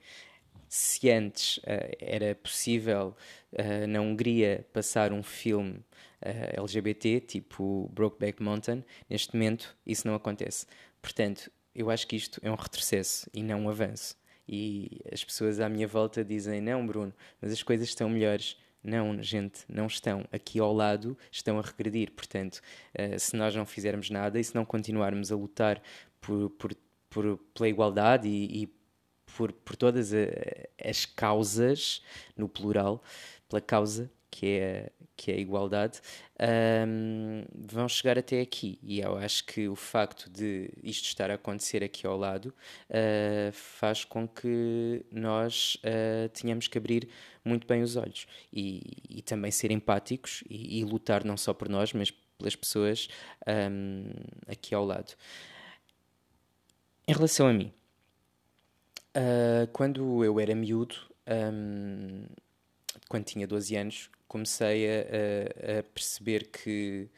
se 0.67 1.09
antes 1.09 1.61
era 1.97 2.35
possível 2.35 3.15
na 3.87 4.01
Hungria 4.01 4.67
passar 4.73 5.13
um 5.13 5.23
filme 5.23 5.81
uh, 6.21 6.27
eh, 6.27 6.55
LGBT, 6.57 7.19
tipo 7.21 7.89
Brokeback 7.93 8.41
Mountain, 8.41 8.83
neste 9.09 9.35
momento 9.35 9.75
isso 9.85 10.07
não 10.07 10.15
acontece. 10.15 10.65
Portanto, 11.01 11.51
eu 11.73 11.89
acho 11.89 12.07
que 12.07 12.15
isto 12.15 12.39
é 12.43 12.51
um 12.51 12.55
retrocesso 12.55 13.29
e 13.33 13.43
não 13.43 13.61
um 13.61 13.69
avanço. 13.69 14.15
E 14.47 15.01
as 15.11 15.23
pessoas 15.23 15.59
à 15.59 15.69
minha 15.69 15.87
volta 15.87 16.23
dizem: 16.23 16.61
Não, 16.61 16.85
Bruno, 16.85 17.13
mas 17.41 17.51
as 17.51 17.61
coisas 17.61 17.87
estão 17.89 18.09
melhores. 18.09 18.57
Não, 18.83 19.21
gente, 19.21 19.65
não 19.67 19.87
estão. 19.87 20.25
Aqui 20.31 20.59
ao 20.59 20.73
lado 20.73 21.17
estão 21.31 21.59
a 21.59 21.61
regredir. 21.61 22.11
Portanto, 22.11 22.61
uh, 22.97 23.19
se 23.19 23.35
nós 23.35 23.55
não 23.55 23.65
fizermos 23.65 24.09
nada 24.09 24.39
e 24.39 24.43
se 24.43 24.55
não 24.55 24.65
continuarmos 24.65 25.31
a 25.31 25.35
lutar 25.35 25.81
por, 26.21 26.49
por, 26.51 26.75
por 27.09 27.37
pela 27.53 27.67
igualdade 27.69 28.27
e, 28.27 28.63
e 28.63 28.77
por, 29.35 29.51
por 29.51 29.75
todas 29.75 30.13
a, 30.13 30.17
as 30.83 31.05
causas, 31.05 32.01
no 32.35 32.47
plural, 32.47 33.03
pela 33.49 33.61
causa 33.61 34.09
que 34.29 34.57
é, 34.59 34.91
que 35.15 35.31
é 35.31 35.35
a 35.35 35.37
igualdade, 35.37 35.99
um, 36.87 37.43
vão 37.53 37.87
chegar 37.89 38.17
até 38.17 38.41
aqui. 38.41 38.79
E 38.83 38.99
eu 38.99 39.17
acho 39.17 39.45
que 39.45 39.67
o 39.67 39.75
facto 39.75 40.29
de 40.29 40.69
isto 40.83 41.05
estar 41.05 41.31
a 41.31 41.35
acontecer 41.35 41.83
aqui 41.83 42.05
ao 42.05 42.17
lado 42.17 42.53
uh, 42.89 43.51
faz 43.51 44.05
com 44.05 44.27
que 44.27 45.03
nós 45.11 45.77
uh, 45.77 46.29
tenhamos 46.29 46.67
que 46.67 46.77
abrir 46.77 47.09
muito 47.43 47.65
bem 47.65 47.81
os 47.81 47.95
olhos 47.95 48.27
e, 48.51 48.81
e 49.09 49.21
também 49.21 49.49
ser 49.51 49.71
empáticos 49.71 50.43
e, 50.49 50.79
e, 50.79 50.83
lutar 50.83 51.23
não 51.23 51.37
só 51.37 51.53
por 51.53 51.69
nós, 51.69 51.93
mas 51.93 52.11
pelas 52.37 52.55
pessoas 52.55 53.07
um, 53.71 54.11
aqui 54.47 54.75
ao 54.75 54.85
lado. 54.85 55.13
Em 57.07 57.13
relação 57.13 57.47
a 57.47 57.53
mim, 57.53 57.73
uh, 59.15 59.67
quando 59.71 60.23
eu 60.23 60.39
era 60.39 60.53
miúdo, 60.53 60.95
um, 61.27 62.25
quando 63.09 63.23
tinha 63.23 63.47
12 63.47 63.75
anos, 63.75 64.09
comecei 64.27 64.85
a, 64.87 65.79
a, 65.79 65.83
perceber 65.83 66.47
que 66.47 67.09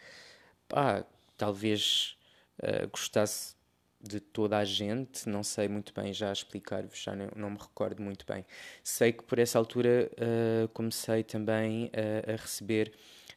pá, 0.67 1.05
talvez 1.37 2.17
uh, 2.61 2.87
gostasse 2.89 3.55
de 4.01 4.19
toda 4.19 4.57
a 4.57 4.63
gente, 4.63 5.27
não 5.27 5.43
sei 5.43 5.67
muito 5.67 5.93
bem 5.93 6.13
já 6.13 6.31
explicar-vos, 6.31 7.01
já 7.01 7.13
não, 7.13 7.29
não, 7.35 7.49
me 7.49 7.57
recordo 7.57 8.01
muito 8.01 8.25
bem. 8.25 8.45
Sei 8.81 9.11
que 9.11 9.23
por 9.23 9.39
essa 9.39 9.57
altura 9.57 10.09
uh, 10.13 10.67
comecei 10.69 11.23
também 11.23 11.91
a, 11.93 12.33
a 12.33 12.35
receber 12.37 12.93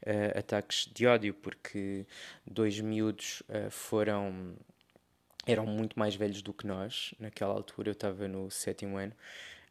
uh, 0.06 0.38
ataques 0.38 0.88
de 0.94 1.06
ódio, 1.06 1.34
porque 1.34 2.06
dois 2.46 2.78
miúdos 2.80 3.42
foram 3.70 4.54
eram 5.44 5.66
muito 5.66 5.98
mais 5.98 6.14
velhos 6.14 6.40
do 6.40 6.52
que 6.52 6.64
nós 6.64 7.14
naquela 7.18 7.52
altura, 7.52 7.88
eu 7.88 7.92
estava 7.92 8.28
no 8.28 8.48
sétimo 8.48 8.96
ano 8.96 9.12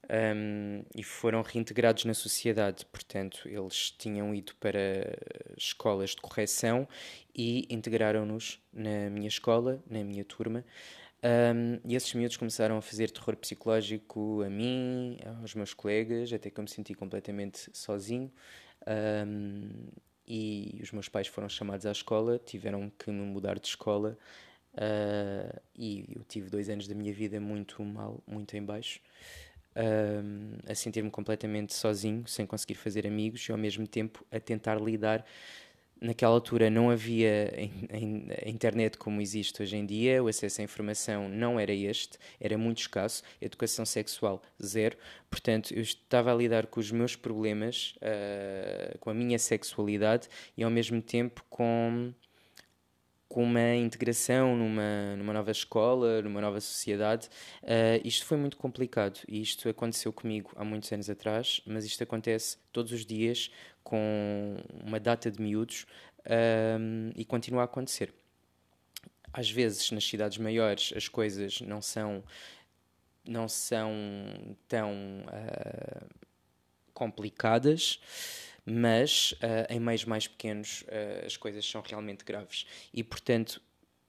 um, 0.10 0.84
e 0.96 1.04
foram 1.04 1.42
reintegrados 1.42 2.06
na 2.06 2.14
sociedade. 2.14 2.86
Portanto, 2.86 3.48
eles 3.48 3.92
tinham 3.92 4.34
ido 4.34 4.54
para 4.56 5.16
escolas 5.58 6.12
de 6.12 6.18
correção 6.18 6.88
e 7.36 7.66
integraram-nos 7.70 8.60
na 8.74 9.10
minha 9.10 9.28
escola, 9.28 9.82
na 9.90 10.04
minha 10.04 10.26
turma. 10.26 10.66
Um, 11.24 11.80
e 11.86 11.96
esses 11.96 12.14
miúdos 12.16 12.36
começaram 12.36 12.78
a 12.78 12.82
fazer 12.82 13.12
terror 13.12 13.36
psicológico 13.38 14.42
a 14.42 14.50
mim, 14.50 15.20
aos 15.40 15.54
meus 15.54 15.74
colegas, 15.74 16.34
até 16.34 16.50
que 16.50 16.60
eu 16.60 16.64
me 16.64 16.70
senti 16.70 16.94
completamente 16.96 17.70
sozinho. 17.72 18.32
Um, 18.88 19.88
e 20.28 20.80
os 20.82 20.92
meus 20.92 21.08
pais 21.10 21.28
foram 21.28 21.48
chamados 21.48 21.86
à 21.86 21.92
escola, 21.92 22.40
tiveram 22.40 22.92
que 22.98 23.12
me 23.12 23.22
mudar 23.22 23.60
de 23.60 23.68
escola. 23.68 24.18
Uh, 24.74 25.60
e 25.76 26.06
eu 26.16 26.24
tive 26.24 26.50
dois 26.50 26.70
anos 26.70 26.88
da 26.88 26.96
minha 26.96 27.14
vida 27.14 27.40
muito 27.40 27.84
mal, 27.84 28.24
muito 28.26 28.56
em 28.56 28.64
baixo 28.64 29.02
a 30.68 30.76
sentir-me 30.76 31.10
completamente 31.10 31.74
sozinho, 31.74 32.28
sem 32.28 32.46
conseguir 32.46 32.76
fazer 32.76 33.08
amigos 33.08 33.48
e 33.48 33.52
ao 33.52 33.58
mesmo 33.58 33.88
tempo 33.88 34.26
a 34.32 34.40
tentar 34.40 34.80
lidar. 34.82 35.26
Naquela 36.04 36.34
altura 36.34 36.68
não 36.68 36.90
havia 36.90 37.54
internet 38.44 38.98
como 38.98 39.22
existe 39.22 39.62
hoje 39.62 39.78
em 39.78 39.86
dia, 39.86 40.24
o 40.24 40.28
acesso 40.28 40.60
à 40.60 40.64
informação 40.64 41.30
não 41.30 41.60
era 41.60 41.72
este, 41.72 42.18
era 42.40 42.58
muito 42.58 42.80
escasso, 42.80 43.22
educação 43.40 43.86
sexual 43.86 44.42
zero, 44.60 44.98
portanto 45.30 45.72
eu 45.72 45.84
estava 45.84 46.34
a 46.34 46.36
lidar 46.36 46.66
com 46.66 46.80
os 46.80 46.92
meus 46.92 47.16
problemas, 47.16 47.94
uh, 47.98 48.98
com 48.98 49.12
a 49.12 49.14
minha 49.14 49.38
sexualidade 49.38 50.28
e 50.58 50.64
ao 50.64 50.72
mesmo 50.72 51.04
tempo 51.04 51.46
com 51.52 52.12
com 53.32 53.44
uma 53.44 53.76
integração 53.76 54.58
numa, 54.58 55.16
numa 55.16 55.32
nova 55.32 55.52
escola, 55.52 56.22
numa 56.22 56.42
nova 56.42 56.60
sociedade. 56.60 57.30
Uh, 57.64 58.06
isto 58.06 58.26
foi 58.26 58.36
muito 58.36 58.58
complicado 58.58 59.22
e 59.26 59.42
isto 59.42 59.70
aconteceu 59.70 60.12
comigo 60.12 60.52
há 60.58 60.66
muitos 60.66 60.92
anos 60.92 61.10
atrás, 61.10 61.62
mas 61.66 61.86
isto 61.86 62.04
acontece 62.04 62.58
todos 62.74 62.92
os 62.92 63.06
dias 63.06 63.50
com 63.86 64.58
uma 64.84 65.00
data 65.00 65.32
de 65.32 65.42
miúdos 65.42 65.86
uh, 66.26 67.14
e 67.16 67.24
continua 67.24 67.62
a 67.62 67.66
acontecer. 67.66 68.14
Às 69.32 69.50
vezes, 69.50 69.90
nas 69.92 70.04
cidades 70.04 70.38
maiores, 70.38 70.92
as 70.94 71.08
coisas 71.08 71.62
não 71.62 71.82
são, 71.82 72.22
não 73.26 73.48
são 73.48 73.94
tão 74.68 74.92
uh, 74.92 76.06
complicadas 76.94 77.98
mas 78.66 79.34
uh, 79.34 79.72
em 79.74 79.80
meios 79.80 80.06
mais 80.06 80.28
pequenos 80.28 80.84
uh, 80.84 81.26
as 81.26 81.36
coisas 81.38 81.66
são 81.66 81.82
realmente 81.82 82.24
graves. 82.24 82.66
E, 82.94 83.04
portanto, 83.04 83.62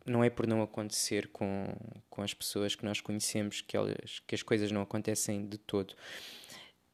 não 0.06 0.22
é 0.22 0.30
por 0.30 0.46
não 0.46 0.62
acontecer 0.62 1.28
com, 1.28 1.74
com 2.10 2.22
as 2.22 2.34
pessoas 2.34 2.74
que 2.74 2.84
nós 2.84 3.00
conhecemos 3.00 3.60
que, 3.60 3.76
elas, 3.76 4.20
que 4.26 4.34
as 4.34 4.42
coisas 4.42 4.70
não 4.70 4.82
acontecem 4.82 5.46
de 5.46 5.58
todo. 5.58 5.94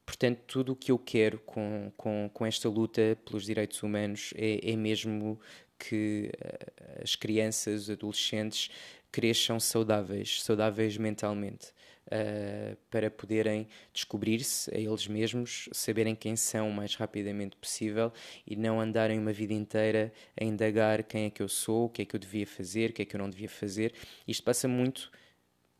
Portanto, 0.04 0.40
tudo 0.46 0.72
o 0.72 0.76
que 0.76 0.90
eu 0.90 0.98
quero 0.98 1.38
com, 1.40 1.92
com, 1.96 2.30
com 2.32 2.46
esta 2.46 2.68
luta 2.68 3.18
pelos 3.24 3.44
direitos 3.44 3.82
humanos 3.82 4.32
é, 4.36 4.72
é 4.72 4.76
mesmo 4.76 5.38
que 5.78 6.30
uh, 6.34 7.02
as 7.02 7.14
crianças, 7.14 7.82
os 7.82 7.90
adolescentes 7.90 8.70
cresçam 9.10 9.58
saudáveis, 9.58 10.42
saudáveis 10.42 10.96
mentalmente 10.96 11.72
uh, 12.08 12.76
para 12.90 13.10
poderem 13.10 13.68
descobrir-se 13.92 14.74
a 14.74 14.78
eles 14.78 15.06
mesmos, 15.06 15.68
saberem 15.72 16.14
quem 16.14 16.36
são 16.36 16.68
o 16.68 16.72
mais 16.72 16.94
rapidamente 16.94 17.56
possível 17.56 18.12
e 18.46 18.56
não 18.56 18.80
andarem 18.80 19.18
uma 19.18 19.32
vida 19.32 19.52
inteira 19.52 20.12
a 20.38 20.44
indagar 20.44 21.04
quem 21.04 21.26
é 21.26 21.30
que 21.30 21.42
eu 21.42 21.48
sou, 21.48 21.86
o 21.86 21.88
que 21.88 22.02
é 22.02 22.04
que 22.04 22.16
eu 22.16 22.20
devia 22.20 22.46
fazer, 22.46 22.90
o 22.90 22.92
que 22.92 23.02
é 23.02 23.04
que 23.04 23.14
eu 23.14 23.18
não 23.18 23.30
devia 23.30 23.48
fazer. 23.48 23.94
Isto 24.26 24.42
passa 24.42 24.66
muito, 24.66 25.10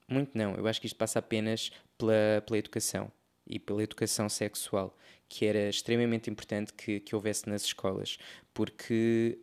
muito 0.08 0.36
não, 0.36 0.54
eu 0.54 0.66
acho 0.66 0.80
que 0.80 0.86
isto 0.86 0.96
passa 0.96 1.18
apenas 1.18 1.70
pela, 1.96 2.42
pela 2.46 2.58
educação 2.58 3.10
e 3.46 3.58
pela 3.58 3.82
educação 3.82 4.28
sexual, 4.28 4.96
que 5.28 5.46
era 5.46 5.68
extremamente 5.68 6.30
importante 6.30 6.72
que, 6.72 7.00
que 7.00 7.14
houvesse 7.14 7.48
nas 7.48 7.62
escolas, 7.62 8.18
porque 8.52 9.38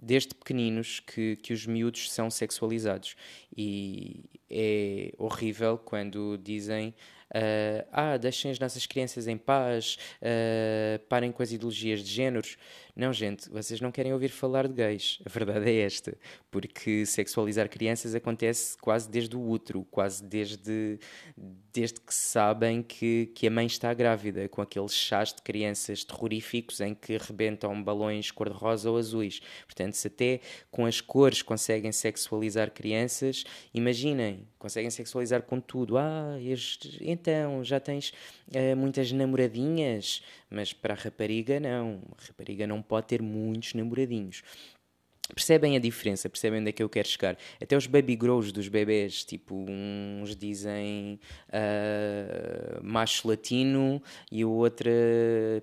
desde 0.00 0.34
pequeninos 0.34 1.00
que, 1.00 1.36
que 1.36 1.52
os 1.52 1.66
miúdos 1.66 2.12
são 2.12 2.30
sexualizados 2.30 3.16
e 3.56 4.24
é 4.50 5.12
horrível 5.18 5.78
quando 5.78 6.38
dizem 6.38 6.94
Uh, 7.26 7.82
ah, 7.90 8.16
deixem 8.16 8.52
as 8.52 8.58
nossas 8.58 8.86
crianças 8.86 9.26
em 9.26 9.36
paz, 9.36 9.98
uh, 10.22 10.98
parem 11.08 11.32
com 11.32 11.42
as 11.42 11.50
ideologias 11.50 12.00
de 12.00 12.10
géneros. 12.10 12.56
Não, 12.94 13.12
gente, 13.12 13.50
vocês 13.50 13.80
não 13.80 13.90
querem 13.90 14.12
ouvir 14.12 14.28
falar 14.28 14.68
de 14.68 14.74
gays. 14.74 15.18
A 15.26 15.28
verdade 15.28 15.68
é 15.68 15.80
esta. 15.80 16.16
Porque 16.50 17.04
sexualizar 17.04 17.68
crianças 17.68 18.14
acontece 18.14 18.78
quase 18.78 19.10
desde 19.10 19.36
o 19.36 19.40
útero, 19.46 19.84
quase 19.90 20.24
desde, 20.24 20.98
desde 21.72 22.00
que 22.00 22.14
sabem 22.14 22.82
que, 22.82 23.26
que 23.34 23.48
a 23.48 23.50
mãe 23.50 23.66
está 23.66 23.92
grávida, 23.92 24.48
com 24.48 24.62
aqueles 24.62 24.94
chás 24.94 25.34
de 25.34 25.42
crianças 25.42 26.04
terroríficos 26.04 26.80
em 26.80 26.94
que 26.94 27.18
rebentam 27.18 27.82
balões 27.82 28.30
cor-de-rosa 28.30 28.90
ou 28.90 28.96
azuis. 28.96 29.40
Portanto, 29.66 29.94
se 29.94 30.06
até 30.06 30.40
com 30.70 30.86
as 30.86 31.00
cores 31.00 31.42
conseguem 31.42 31.92
sexualizar 31.92 32.70
crianças, 32.70 33.44
imaginem, 33.74 34.35
conseguem 34.58 34.90
sexualizar 34.90 35.42
com 35.42 35.60
tudo. 35.60 35.96
Ah, 35.96 36.36
este, 36.40 36.98
então, 37.00 37.64
já 37.64 37.80
tens 37.80 38.12
uh, 38.48 38.76
muitas 38.76 39.12
namoradinhas, 39.12 40.22
mas 40.50 40.72
para 40.72 40.94
a 40.94 40.96
rapariga 40.96 41.60
não. 41.60 42.02
A 42.18 42.26
rapariga 42.26 42.66
não 42.66 42.82
pode 42.82 43.06
ter 43.06 43.22
muitos 43.22 43.74
namoradinhos. 43.74 44.42
Percebem 45.34 45.76
a 45.76 45.80
diferença, 45.80 46.28
percebem 46.28 46.60
onde 46.60 46.68
é 46.68 46.72
que 46.72 46.82
eu 46.82 46.88
quero 46.88 47.08
chegar. 47.08 47.36
Até 47.60 47.76
os 47.76 47.86
baby 47.88 48.14
grows 48.14 48.52
dos 48.52 48.68
bebés, 48.68 49.24
tipo, 49.24 49.56
uns 49.68 50.36
dizem 50.36 51.18
uh, 51.48 52.80
macho 52.80 53.26
latino 53.26 54.00
e 54.30 54.44
o 54.44 54.50
outro, 54.50 54.88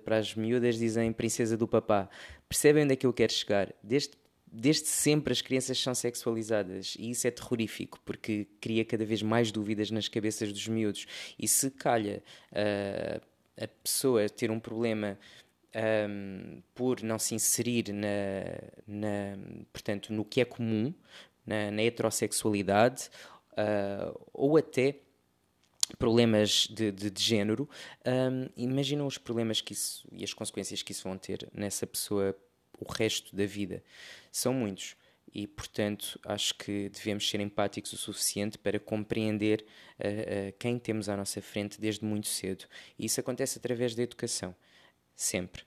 para 0.04 0.18
as 0.18 0.34
miúdas, 0.34 0.78
dizem 0.78 1.12
princesa 1.12 1.56
do 1.56 1.66
papá. 1.66 2.10
Percebem 2.46 2.84
onde 2.84 2.92
é 2.92 2.96
que 2.96 3.06
eu 3.06 3.12
quero 3.12 3.32
chegar? 3.32 3.72
Desde, 3.82 4.12
desde 4.54 4.86
sempre 4.86 5.32
as 5.32 5.42
crianças 5.42 5.78
são 5.78 5.94
sexualizadas 5.94 6.94
e 6.96 7.10
isso 7.10 7.26
é 7.26 7.30
terrorífico 7.30 8.00
porque 8.04 8.46
cria 8.60 8.84
cada 8.84 9.04
vez 9.04 9.20
mais 9.20 9.50
dúvidas 9.50 9.90
nas 9.90 10.06
cabeças 10.06 10.52
dos 10.52 10.68
miúdos. 10.68 11.06
E 11.36 11.48
se 11.48 11.70
calha 11.70 12.22
uh, 12.52 13.20
a 13.60 13.68
pessoa 13.82 14.28
ter 14.28 14.52
um 14.52 14.60
problema 14.60 15.18
um, 16.08 16.62
por 16.72 17.02
não 17.02 17.18
se 17.18 17.34
inserir 17.34 17.92
na, 17.92 18.06
na, 18.86 19.36
portanto, 19.72 20.12
no 20.12 20.24
que 20.24 20.40
é 20.40 20.44
comum, 20.44 20.94
na, 21.44 21.72
na 21.72 21.82
heterossexualidade, 21.82 23.10
uh, 23.52 24.18
ou 24.32 24.56
até 24.56 25.00
problemas 25.98 26.68
de, 26.70 26.92
de, 26.92 27.10
de 27.10 27.22
género, 27.22 27.68
um, 28.06 28.48
imaginam 28.56 29.06
os 29.06 29.18
problemas 29.18 29.60
que 29.60 29.72
isso 29.72 30.06
e 30.12 30.22
as 30.24 30.32
consequências 30.32 30.80
que 30.82 30.92
isso 30.92 31.02
vão 31.04 31.18
ter 31.18 31.48
nessa 31.52 31.86
pessoa 31.86 32.36
o 32.78 32.90
resto 32.90 33.34
da 33.34 33.46
vida. 33.46 33.82
São 34.30 34.52
muitos. 34.52 34.96
E, 35.32 35.46
portanto, 35.48 36.18
acho 36.24 36.54
que 36.54 36.88
devemos 36.90 37.28
ser 37.28 37.40
empáticos 37.40 37.92
o 37.92 37.96
suficiente 37.96 38.56
para 38.56 38.78
compreender 38.78 39.66
uh, 39.98 40.50
uh, 40.50 40.52
quem 40.58 40.78
temos 40.78 41.08
à 41.08 41.16
nossa 41.16 41.42
frente 41.42 41.80
desde 41.80 42.04
muito 42.04 42.28
cedo. 42.28 42.66
E 42.96 43.06
isso 43.06 43.18
acontece 43.18 43.58
através 43.58 43.94
da 43.96 44.02
educação. 44.02 44.54
Sempre. 45.16 45.64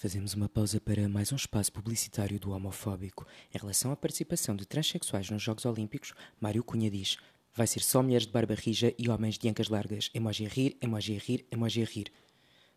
Fazemos 0.00 0.32
uma 0.32 0.48
pausa 0.48 0.80
para 0.80 1.06
mais 1.10 1.30
um 1.30 1.36
espaço 1.36 1.70
publicitário 1.70 2.40
do 2.40 2.52
homofóbico. 2.52 3.26
Em 3.54 3.58
relação 3.58 3.92
à 3.92 3.96
participação 3.96 4.56
de 4.56 4.66
transexuais 4.66 5.28
nos 5.28 5.42
Jogos 5.42 5.66
Olímpicos, 5.66 6.14
Mário 6.40 6.64
Cunha 6.64 6.90
diz: 6.90 7.18
vai 7.54 7.66
ser 7.66 7.80
só 7.80 8.02
mulheres 8.02 8.26
de 8.26 8.32
barba 8.32 8.54
rija 8.54 8.94
e 8.98 9.08
homens 9.08 9.38
de 9.38 9.48
ancas 9.48 9.68
largas. 9.68 10.10
Emoji 10.14 10.46
a 10.46 10.48
rir, 10.48 10.76
emoji 10.80 11.16
a 11.16 11.18
rir, 11.18 11.46
emoji 11.50 11.82
a 11.82 11.84
rir. 11.84 12.12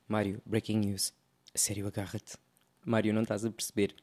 Mário, 0.07 0.41
breaking 0.45 0.79
news. 0.79 1.13
A 1.53 1.57
sério, 1.57 1.87
agarra-te. 1.87 2.37
Mário, 2.85 3.13
não 3.13 3.21
estás 3.21 3.45
a 3.45 3.51
perceber. 3.51 3.95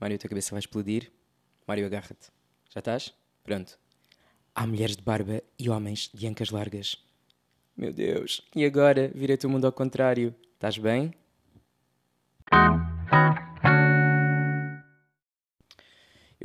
Mário, 0.00 0.16
a 0.16 0.18
tua 0.18 0.28
cabeça 0.28 0.50
vai 0.50 0.60
explodir. 0.60 1.10
Mário, 1.66 1.86
agarra-te. 1.86 2.28
Já 2.70 2.80
estás? 2.80 3.14
Pronto. 3.42 3.78
Há 4.54 4.66
mulheres 4.66 4.96
de 4.96 5.02
barba 5.02 5.42
e 5.58 5.70
homens 5.70 6.10
de 6.12 6.26
ancas 6.26 6.50
largas. 6.50 6.96
Meu 7.76 7.92
Deus, 7.92 8.42
e 8.56 8.64
agora? 8.64 9.10
Vira-te 9.14 9.46
o 9.46 9.50
mundo 9.50 9.66
ao 9.66 9.72
contrário. 9.72 10.34
Estás 10.54 10.76
bem? 10.78 11.14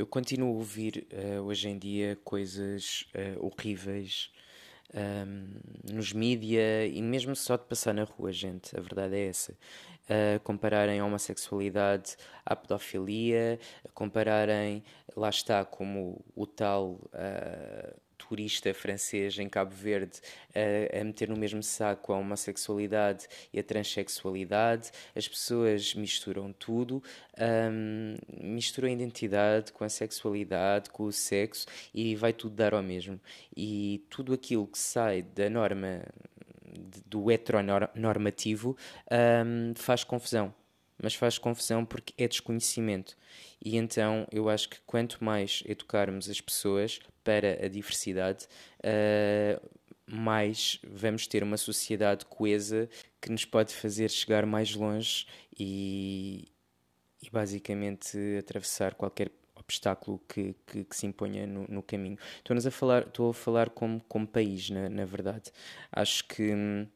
Eu 0.04 0.08
continuo 0.08 0.50
a 0.50 0.58
ouvir 0.58 1.08
uh, 1.10 1.40
hoje 1.44 1.66
em 1.66 1.78
dia 1.78 2.18
coisas 2.22 3.06
uh, 3.14 3.46
horríveis 3.46 4.30
um, 4.94 5.94
nos 5.94 6.12
mídia 6.12 6.86
e 6.86 7.00
mesmo 7.00 7.34
só 7.34 7.56
de 7.56 7.64
passar 7.64 7.94
na 7.94 8.04
rua, 8.04 8.30
gente. 8.30 8.78
A 8.78 8.82
verdade 8.82 9.16
é 9.16 9.28
essa. 9.28 9.52
Uh, 9.52 10.38
compararem 10.44 11.00
a 11.00 11.06
homossexualidade 11.06 12.18
à 12.44 12.54
pedofilia, 12.54 13.58
compararem, 13.94 14.84
lá 15.16 15.30
está, 15.30 15.64
como 15.64 16.22
o 16.36 16.46
tal 16.46 17.00
turista 18.28 18.72
francês 18.72 19.38
em 19.38 19.48
Cabo 19.48 19.74
Verde 19.74 20.20
a, 20.54 21.00
a, 21.00 21.04
meter 21.04 21.28
no 21.28 21.36
mesmo 21.36 21.62
saco 21.62 22.12
a 22.12 22.16
homossexualidade 22.16 23.26
e 23.52 23.58
a 23.58 23.62
transexualidade. 23.62 24.90
As 25.14 25.28
pessoas 25.28 25.94
misturam 25.94 26.52
tudo, 26.52 27.02
um, 27.38 28.16
misturam 28.42 28.88
a 28.88 28.92
identidade 28.92 29.72
com 29.72 29.84
a 29.84 29.88
sexualidade, 29.88 30.90
com 30.90 31.04
o 31.04 31.12
sexo 31.12 31.66
e 31.92 32.16
vai 32.16 32.32
tudo 32.32 32.56
dar 32.56 32.74
ao 32.74 32.82
mesmo. 32.82 33.20
E 33.56 34.04
tudo 34.08 34.32
aquilo 34.32 34.66
que 34.66 34.78
sai 34.78 35.22
da 35.22 35.50
norma 35.50 36.02
do 37.06 37.30
heteronormativo 37.30 38.76
um, 39.10 39.74
faz 39.76 40.02
confusão 40.02 40.52
mas 41.04 41.14
faz 41.14 41.36
confusão 41.36 41.84
porque 41.84 42.14
é 42.16 42.26
desconhecimento. 42.26 43.14
E 43.62 43.76
então 43.76 44.26
eu 44.32 44.48
acho 44.48 44.70
que 44.70 44.78
quanto 44.86 45.22
mais 45.22 45.62
educarmos 45.66 46.30
as 46.30 46.40
pessoas 46.40 46.98
para 47.22 47.62
a 47.62 47.68
diversidade, 47.68 48.46
uh, 48.80 49.70
mais 50.06 50.80
vamos 50.82 51.26
ter 51.26 51.42
uma 51.42 51.58
sociedade 51.58 52.24
coesa 52.24 52.88
que 53.20 53.30
nos 53.30 53.44
pode 53.44 53.74
fazer 53.74 54.10
chegar 54.10 54.46
mais 54.46 54.74
longe 54.74 55.26
e, 55.58 56.48
e 57.22 57.28
basicamente 57.30 58.18
atravessar 58.38 58.94
qualquer 58.94 59.30
obstáculo 59.54 60.18
que, 60.26 60.54
que, 60.66 60.84
que 60.84 60.96
se 60.96 61.06
imponha 61.06 61.46
no, 61.46 61.66
no 61.68 61.82
caminho. 61.82 62.18
Estou-nos 62.38 62.66
a 62.66 62.70
falar, 62.70 63.02
estou 63.02 63.28
a 63.28 63.34
falar 63.34 63.68
como, 63.68 64.00
como 64.08 64.26
país, 64.26 64.70
na, 64.70 64.88
na 64.88 65.04
verdade. 65.04 65.52
Acho 65.92 66.26
que 66.26 66.54
hum, 66.54 66.86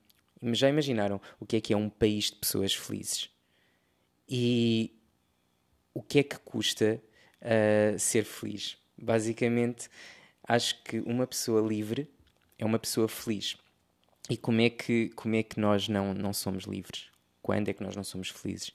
já 0.54 0.70
imaginaram 0.70 1.20
o 1.38 1.44
que 1.44 1.56
é 1.56 1.60
que 1.60 1.74
é 1.74 1.76
um 1.76 1.90
país 1.90 2.30
de 2.30 2.36
pessoas 2.36 2.74
felizes? 2.74 3.30
E 4.28 4.94
o 5.94 6.02
que 6.02 6.18
é 6.18 6.22
que 6.22 6.38
custa 6.38 7.02
uh, 7.42 7.98
ser 7.98 8.24
feliz? 8.24 8.76
Basicamente, 8.96 9.88
acho 10.46 10.82
que 10.82 11.00
uma 11.00 11.26
pessoa 11.26 11.66
livre 11.66 12.10
é 12.58 12.64
uma 12.64 12.78
pessoa 12.78 13.08
feliz. 13.08 13.56
E 14.28 14.36
como 14.36 14.60
é 14.60 14.68
que, 14.68 15.08
como 15.10 15.34
é 15.36 15.42
que 15.42 15.58
nós 15.58 15.88
não, 15.88 16.12
não 16.12 16.32
somos 16.32 16.64
livres? 16.64 17.06
Quando 17.40 17.68
é 17.68 17.72
que 17.72 17.82
nós 17.82 17.96
não 17.96 18.04
somos 18.04 18.28
felizes? 18.28 18.72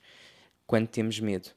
Quando 0.66 0.88
temos 0.88 1.20
medo. 1.20 1.50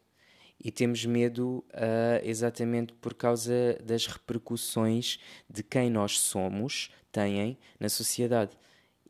E 0.64 0.72
temos 0.72 1.06
medo 1.06 1.64
uh, 1.70 2.24
exatamente 2.24 2.94
por 2.94 3.14
causa 3.14 3.78
das 3.84 4.06
repercussões 4.08 5.20
de 5.50 5.64
quem 5.64 5.90
nós 5.90 6.20
somos 6.20 6.92
têm 7.12 7.58
na 7.80 7.90
sociedade. 7.90 8.58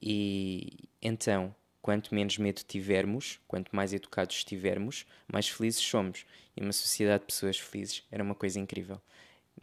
E 0.02 0.88
então, 1.02 1.54
quanto 1.88 2.14
menos 2.14 2.38
medo 2.38 2.64
tivermos, 2.68 3.40
quanto 3.48 3.74
mais 3.74 3.94
educados 3.94 4.36
estivermos, 4.36 5.06
mais 5.26 5.48
felizes 5.48 5.80
somos. 5.80 6.26
E 6.54 6.60
uma 6.60 6.74
sociedade 6.74 7.22
de 7.22 7.28
pessoas 7.28 7.58
felizes 7.58 8.04
era 8.12 8.22
uma 8.22 8.36
coisa 8.36 8.60
incrível. 8.60 9.00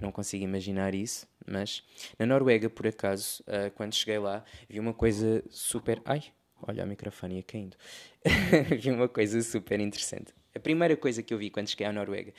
Não 0.00 0.10
consigo 0.10 0.42
imaginar 0.42 0.94
isso, 0.94 1.28
mas 1.46 1.84
na 2.18 2.24
Noruega, 2.24 2.70
por 2.70 2.86
acaso, 2.86 3.42
uh, 3.42 3.70
quando 3.74 3.94
cheguei 3.94 4.18
lá, 4.18 4.42
vi 4.66 4.80
uma 4.80 4.94
coisa 4.94 5.44
super. 5.50 6.00
Ai, 6.02 6.24
olha, 6.62 6.84
a 6.84 6.86
microfone 6.86 7.36
ia 7.36 7.42
caindo. 7.42 7.76
vi 8.80 8.90
uma 8.90 9.06
coisa 9.06 9.42
super 9.42 9.78
interessante. 9.78 10.32
A 10.54 10.58
primeira 10.58 10.96
coisa 10.96 11.22
que 11.22 11.34
eu 11.34 11.36
vi 11.36 11.50
quando 11.50 11.68
cheguei 11.68 11.86
à 11.86 11.92
Noruega, 11.92 12.32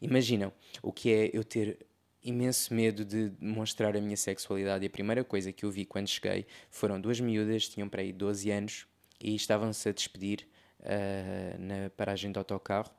imaginam 0.00 0.52
o 0.80 0.92
que 0.92 1.12
é 1.12 1.30
eu 1.32 1.42
ter 1.42 1.84
imenso 2.22 2.72
medo 2.72 3.04
de 3.04 3.30
demonstrar 3.30 3.96
a 3.96 4.00
minha 4.00 4.16
sexualidade. 4.16 4.84
E 4.84 4.86
a 4.86 4.90
primeira 4.90 5.24
coisa 5.24 5.52
que 5.52 5.64
eu 5.64 5.70
vi 5.72 5.84
quando 5.84 6.06
cheguei 6.06 6.46
foram 6.70 7.00
duas 7.00 7.18
miúdas, 7.18 7.68
tinham 7.68 7.88
para 7.88 8.02
aí 8.02 8.12
12 8.12 8.48
anos, 8.48 8.86
e 9.22 9.34
estavam-se 9.34 9.88
a 9.88 9.92
despedir 9.92 10.46
uh, 10.80 11.58
na 11.58 11.90
paragem 11.90 12.32
do 12.32 12.38
autocarro 12.38 12.90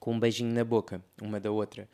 com 0.00 0.12
um 0.12 0.20
beijinho 0.20 0.52
na 0.52 0.64
boca, 0.64 1.02
uma 1.20 1.40
da 1.40 1.50
outra. 1.50 1.88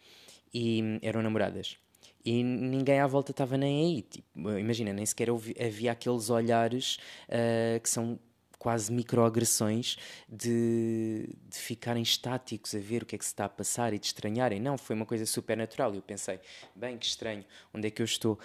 E 0.53 0.83
hum, 0.83 0.99
eram 1.03 1.23
namoradas. 1.23 1.79
E 2.25 2.43
ninguém 2.43 3.01
à 3.01 3.07
volta 3.07 3.31
estava 3.31 3.57
nem 3.57 3.85
aí. 3.85 4.03
Tipo, 4.03 4.51
imagina, 4.59 4.93
nem 4.93 5.05
sequer 5.07 5.29
havia 5.31 5.93
aqueles 5.93 6.31
olhares 6.31 6.99
uh, 7.29 7.81
que 7.81 7.89
são 7.89 8.19
quase 8.59 8.93
microagressões 8.93 9.97
de, 10.29 11.29
de 11.49 11.59
ficarem 11.59 12.03
estáticos 12.03 12.73
a 12.77 12.79
ver 12.79 13.03
o 13.03 13.07
que 13.07 13.17
é 13.17 13.19
que 13.19 13.25
se 13.25 13.33
está 13.33 13.47
a 13.47 13.49
passar 13.49 13.93
e 13.93 13.99
de 13.99 14.07
estranharem. 14.07 14.61
Não, 14.61 14.79
foi 14.79 14.95
uma 14.95 15.05
coisa 15.05 15.27
super 15.27 15.57
natural. 15.57 15.93
Eu 15.95 16.03
pensei, 16.03 16.39
bem, 16.77 16.97
que 16.97 17.07
estranho, 17.07 17.45
onde 17.75 17.89
é 17.89 17.91
que 17.91 18.01
eu 18.01 18.07
estou? 18.07 18.39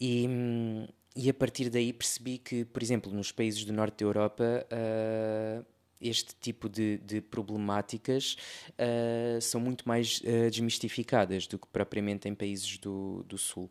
E, 0.00 0.28
hum, 0.28 0.86
e 1.16 1.30
a 1.30 1.34
partir 1.34 1.70
daí 1.70 1.92
percebi 1.92 2.38
que, 2.38 2.64
por 2.64 2.82
exemplo, 2.82 3.12
nos 3.12 3.30
países 3.30 3.64
do 3.64 3.72
norte 3.72 3.98
da 3.98 4.04
Europa, 4.04 4.66
uh, 4.72 5.64
este 6.00 6.34
tipo 6.40 6.68
de, 6.68 6.98
de 6.98 7.20
problemáticas 7.20 8.36
uh, 8.70 9.40
são 9.40 9.60
muito 9.60 9.86
mais 9.86 10.20
uh, 10.20 10.50
desmistificadas 10.50 11.46
do 11.46 11.58
que 11.58 11.68
propriamente 11.68 12.28
em 12.28 12.34
países 12.34 12.78
do, 12.78 13.22
do 13.28 13.38
sul, 13.38 13.70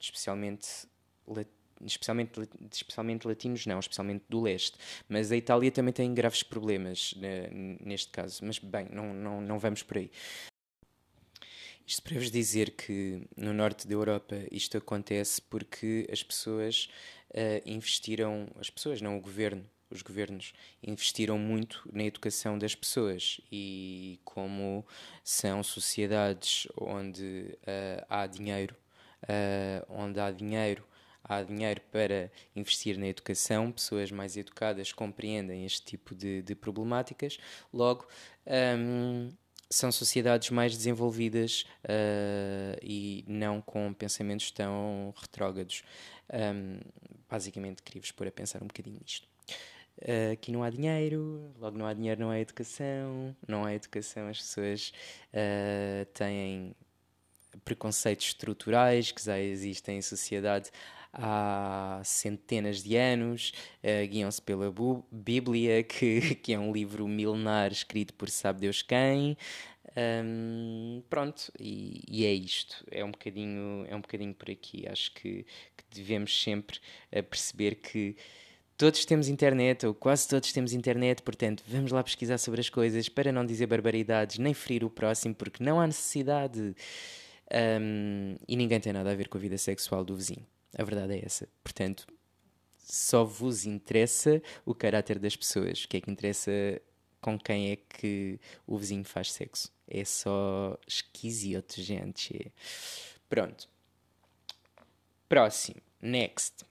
especialmente 0.00 0.88
especialmente, 1.84 2.40
especialmente 2.72 3.28
latinos, 3.28 3.64
não, 3.64 3.78
especialmente 3.78 4.24
do 4.28 4.40
leste. 4.40 4.76
Mas 5.08 5.30
a 5.30 5.36
Itália 5.36 5.70
também 5.70 5.92
tem 5.92 6.12
graves 6.12 6.42
problemas 6.42 7.14
neste 7.80 8.10
caso. 8.10 8.44
Mas, 8.44 8.58
bem, 8.58 8.88
não, 8.90 9.14
não, 9.14 9.40
não 9.40 9.58
vamos 9.60 9.84
por 9.84 9.98
aí. 9.98 10.10
Isto 11.88 12.02
para 12.02 12.18
vos 12.18 12.30
dizer 12.30 12.72
que 12.72 13.26
no 13.34 13.54
norte 13.54 13.88
da 13.88 13.94
Europa 13.94 14.36
isto 14.52 14.76
acontece 14.76 15.40
porque 15.40 16.06
as 16.12 16.22
pessoas 16.22 16.90
uh, 17.30 17.62
investiram, 17.64 18.46
as 18.60 18.68
pessoas, 18.68 19.00
não 19.00 19.16
o 19.16 19.20
governo, 19.22 19.64
os 19.88 20.02
governos 20.02 20.52
investiram 20.82 21.38
muito 21.38 21.88
na 21.90 22.04
educação 22.04 22.58
das 22.58 22.74
pessoas 22.74 23.40
e 23.50 24.20
como 24.22 24.86
são 25.24 25.62
sociedades 25.62 26.68
onde 26.76 27.56
uh, 27.62 28.04
há 28.06 28.26
dinheiro, 28.26 28.76
uh, 29.22 29.86
onde 29.88 30.20
há 30.20 30.30
dinheiro, 30.30 30.86
há 31.24 31.42
dinheiro 31.42 31.80
para 31.90 32.30
investir 32.54 32.98
na 32.98 33.06
educação, 33.06 33.72
pessoas 33.72 34.12
mais 34.12 34.36
educadas 34.36 34.92
compreendem 34.92 35.64
este 35.64 35.86
tipo 35.86 36.14
de, 36.14 36.42
de 36.42 36.54
problemáticas, 36.54 37.38
logo 37.72 38.06
um, 38.46 39.32
são 39.70 39.92
sociedades 39.92 40.50
mais 40.50 40.76
desenvolvidas 40.76 41.66
uh, 41.84 42.78
e 42.82 43.24
não 43.26 43.60
com 43.60 43.92
pensamentos 43.92 44.50
tão 44.50 45.12
retrógrados. 45.16 45.82
Um, 46.32 46.80
basicamente, 47.28 47.82
queria-vos 47.82 48.10
pôr 48.12 48.28
a 48.28 48.32
pensar 48.32 48.62
um 48.62 48.66
bocadinho 48.66 48.98
nisto. 49.00 49.28
Uh, 49.98 50.32
aqui 50.32 50.52
não 50.52 50.62
há 50.62 50.70
dinheiro, 50.70 51.52
logo 51.58 51.76
não 51.76 51.86
há 51.86 51.92
dinheiro, 51.92 52.20
não 52.20 52.30
há 52.30 52.38
educação, 52.38 53.36
não 53.46 53.64
há 53.64 53.74
educação, 53.74 54.28
as 54.28 54.38
pessoas 54.38 54.92
uh, 55.34 56.04
têm 56.14 56.74
preconceitos 57.64 58.26
estruturais 58.26 59.10
que 59.10 59.22
já 59.22 59.38
existem 59.38 59.98
em 59.98 60.02
sociedade 60.02 60.70
há 61.12 62.00
centenas 62.04 62.82
de 62.82 62.96
anos, 62.96 63.52
uh, 63.82 64.06
guiam-se 64.08 64.40
pela 64.42 64.72
Bíblia, 65.10 65.82
que, 65.84 66.34
que 66.36 66.52
é 66.52 66.58
um 66.58 66.72
livro 66.72 67.06
milenar 67.06 67.72
escrito 67.72 68.14
por 68.14 68.28
sabe 68.28 68.60
Deus 68.60 68.82
quem. 68.82 69.36
Um, 69.96 71.02
pronto, 71.10 71.50
e, 71.58 72.02
e, 72.08 72.24
é 72.24 72.32
isto. 72.32 72.84
É 72.90 73.04
um 73.04 73.10
bocadinho, 73.10 73.84
é 73.88 73.96
um 73.96 74.00
bocadinho 74.00 74.34
por 74.34 74.50
aqui. 74.50 74.86
Acho 74.88 75.12
que, 75.12 75.44
que 75.76 75.84
devemos 75.90 76.42
sempre 76.42 76.78
uh, 77.12 77.22
perceber 77.22 77.76
que 77.76 78.16
todos 78.76 79.04
temos 79.04 79.28
internet, 79.28 79.84
ou 79.84 79.92
quase 79.92 80.28
todos 80.28 80.52
temos 80.52 80.72
internet, 80.72 81.20
portanto, 81.22 81.64
vamos 81.66 81.90
lá 81.90 82.02
pesquisar 82.04 82.38
sobre 82.38 82.60
as 82.60 82.70
coisas 82.70 83.08
para 83.08 83.32
não 83.32 83.44
dizer 83.44 83.66
barbaridades, 83.66 84.38
nem 84.38 84.54
ferir 84.54 84.84
o 84.84 84.90
próximo, 84.90 85.34
porque 85.34 85.64
não 85.64 85.80
há 85.80 85.86
necessidade. 85.86 86.76
Um, 87.50 88.36
e 88.46 88.56
ninguém 88.56 88.78
tem 88.78 88.92
nada 88.92 89.10
a 89.10 89.14
ver 89.14 89.28
com 89.28 89.38
a 89.38 89.40
vida 89.40 89.58
sexual 89.58 90.04
do 90.04 90.14
vizinho. 90.14 90.46
A 90.76 90.84
verdade 90.84 91.14
é 91.14 91.24
essa. 91.24 91.48
Portanto, 91.62 92.06
só 92.76 93.24
vos 93.24 93.66
interessa 93.66 94.42
o 94.64 94.74
caráter 94.74 95.18
das 95.18 95.36
pessoas. 95.36 95.84
O 95.84 95.88
que 95.88 95.98
é 95.98 96.00
que 96.00 96.10
interessa 96.10 96.50
com 97.20 97.38
quem 97.38 97.72
é 97.72 97.76
que 97.76 98.40
o 98.66 98.78
vizinho 98.78 99.04
faz 99.04 99.32
sexo. 99.32 99.72
É 99.86 100.04
só 100.04 100.78
esquisito, 100.86 101.80
gente. 101.80 102.52
Pronto. 103.28 103.68
Próximo. 105.28 105.80
Next. 106.00 106.64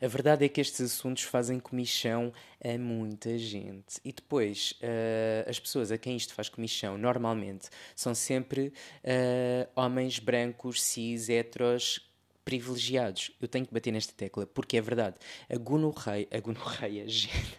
A 0.00 0.08
verdade 0.08 0.44
é 0.44 0.48
que 0.48 0.60
estes 0.60 0.80
assuntos 0.80 1.22
fazem 1.24 1.60
comichão 1.60 2.32
a 2.62 2.76
muita 2.78 3.36
gente. 3.38 4.00
E 4.04 4.12
depois, 4.12 4.72
uh, 4.82 5.48
as 5.48 5.60
pessoas 5.60 5.92
a 5.92 5.98
quem 5.98 6.16
isto 6.16 6.34
faz 6.34 6.48
comichão, 6.48 6.98
normalmente, 6.98 7.68
são 7.94 8.14
sempre 8.14 8.72
uh, 9.04 9.70
homens 9.76 10.18
brancos, 10.18 10.82
cis, 10.82 11.28
heteros, 11.28 12.09
privilegiados. 12.44 13.30
Eu 13.40 13.48
tenho 13.48 13.66
que 13.66 13.72
bater 13.72 13.92
nesta 13.92 14.12
tecla, 14.12 14.46
porque 14.46 14.76
é 14.76 14.80
verdade. 14.80 15.16
A 15.48 15.56
gonorreia... 15.56 16.28
A 16.30 16.40
gonorreia, 16.40 17.06
gente... 17.08 17.58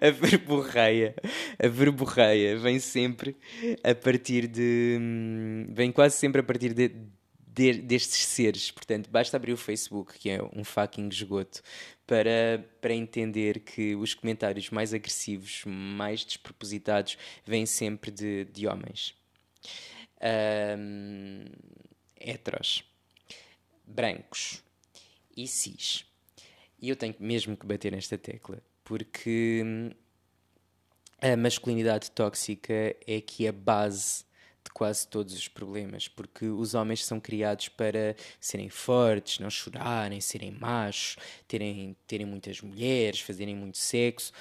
a 0.00 0.10
verborreia, 0.10 1.14
a 1.62 1.68
verborreia 1.68 2.58
vem 2.58 2.78
sempre 2.78 3.36
a 3.84 3.94
partir 3.94 4.46
de. 4.46 4.96
Hum, 5.00 5.66
vem 5.70 5.92
quase 5.92 6.16
sempre 6.16 6.40
a 6.40 6.44
partir 6.44 6.72
de, 6.72 6.90
de, 7.46 7.74
destes 7.74 8.24
seres. 8.26 8.70
Portanto, 8.70 9.10
basta 9.10 9.36
abrir 9.36 9.52
o 9.52 9.56
Facebook, 9.56 10.18
que 10.18 10.30
é 10.30 10.42
um 10.54 10.64
fucking 10.64 11.08
esgoto, 11.08 11.62
para, 12.06 12.64
para 12.80 12.94
entender 12.94 13.60
que 13.60 13.94
os 13.94 14.14
comentários 14.14 14.70
mais 14.70 14.94
agressivos, 14.94 15.62
mais 15.66 16.24
despropositados, 16.24 17.18
vêm 17.44 17.66
sempre 17.66 18.10
de, 18.10 18.46
de 18.46 18.66
homens. 18.66 19.14
Um, 20.22 21.44
heteros, 22.20 22.84
brancos 23.84 24.62
e 25.36 25.48
cis. 25.48 26.04
E 26.80 26.88
eu 26.88 26.96
tenho 26.96 27.14
mesmo 27.18 27.56
que 27.56 27.66
bater 27.66 27.92
nesta 27.92 28.16
tecla, 28.16 28.62
porque 28.84 29.62
hum, 29.64 29.90
a 31.20 31.36
masculinidade 31.36 32.10
tóxica 32.10 32.96
é 33.06 33.20
que 33.20 33.46
é 33.46 33.50
a 33.50 33.52
base 33.52 34.24
de 34.64 34.70
quase 34.72 35.06
todos 35.06 35.34
os 35.34 35.48
problemas, 35.48 36.08
porque 36.08 36.46
os 36.46 36.74
homens 36.74 37.04
são 37.04 37.18
criados 37.18 37.68
para 37.68 38.14
serem 38.38 38.68
fortes, 38.68 39.38
não 39.38 39.50
chorarem, 39.50 40.20
serem 40.20 40.50
machos, 40.50 41.16
terem, 41.48 41.96
terem 42.06 42.26
muitas 42.26 42.60
mulheres, 42.60 43.20
fazerem 43.20 43.54
muito 43.54 43.78
sexo. 43.78 44.32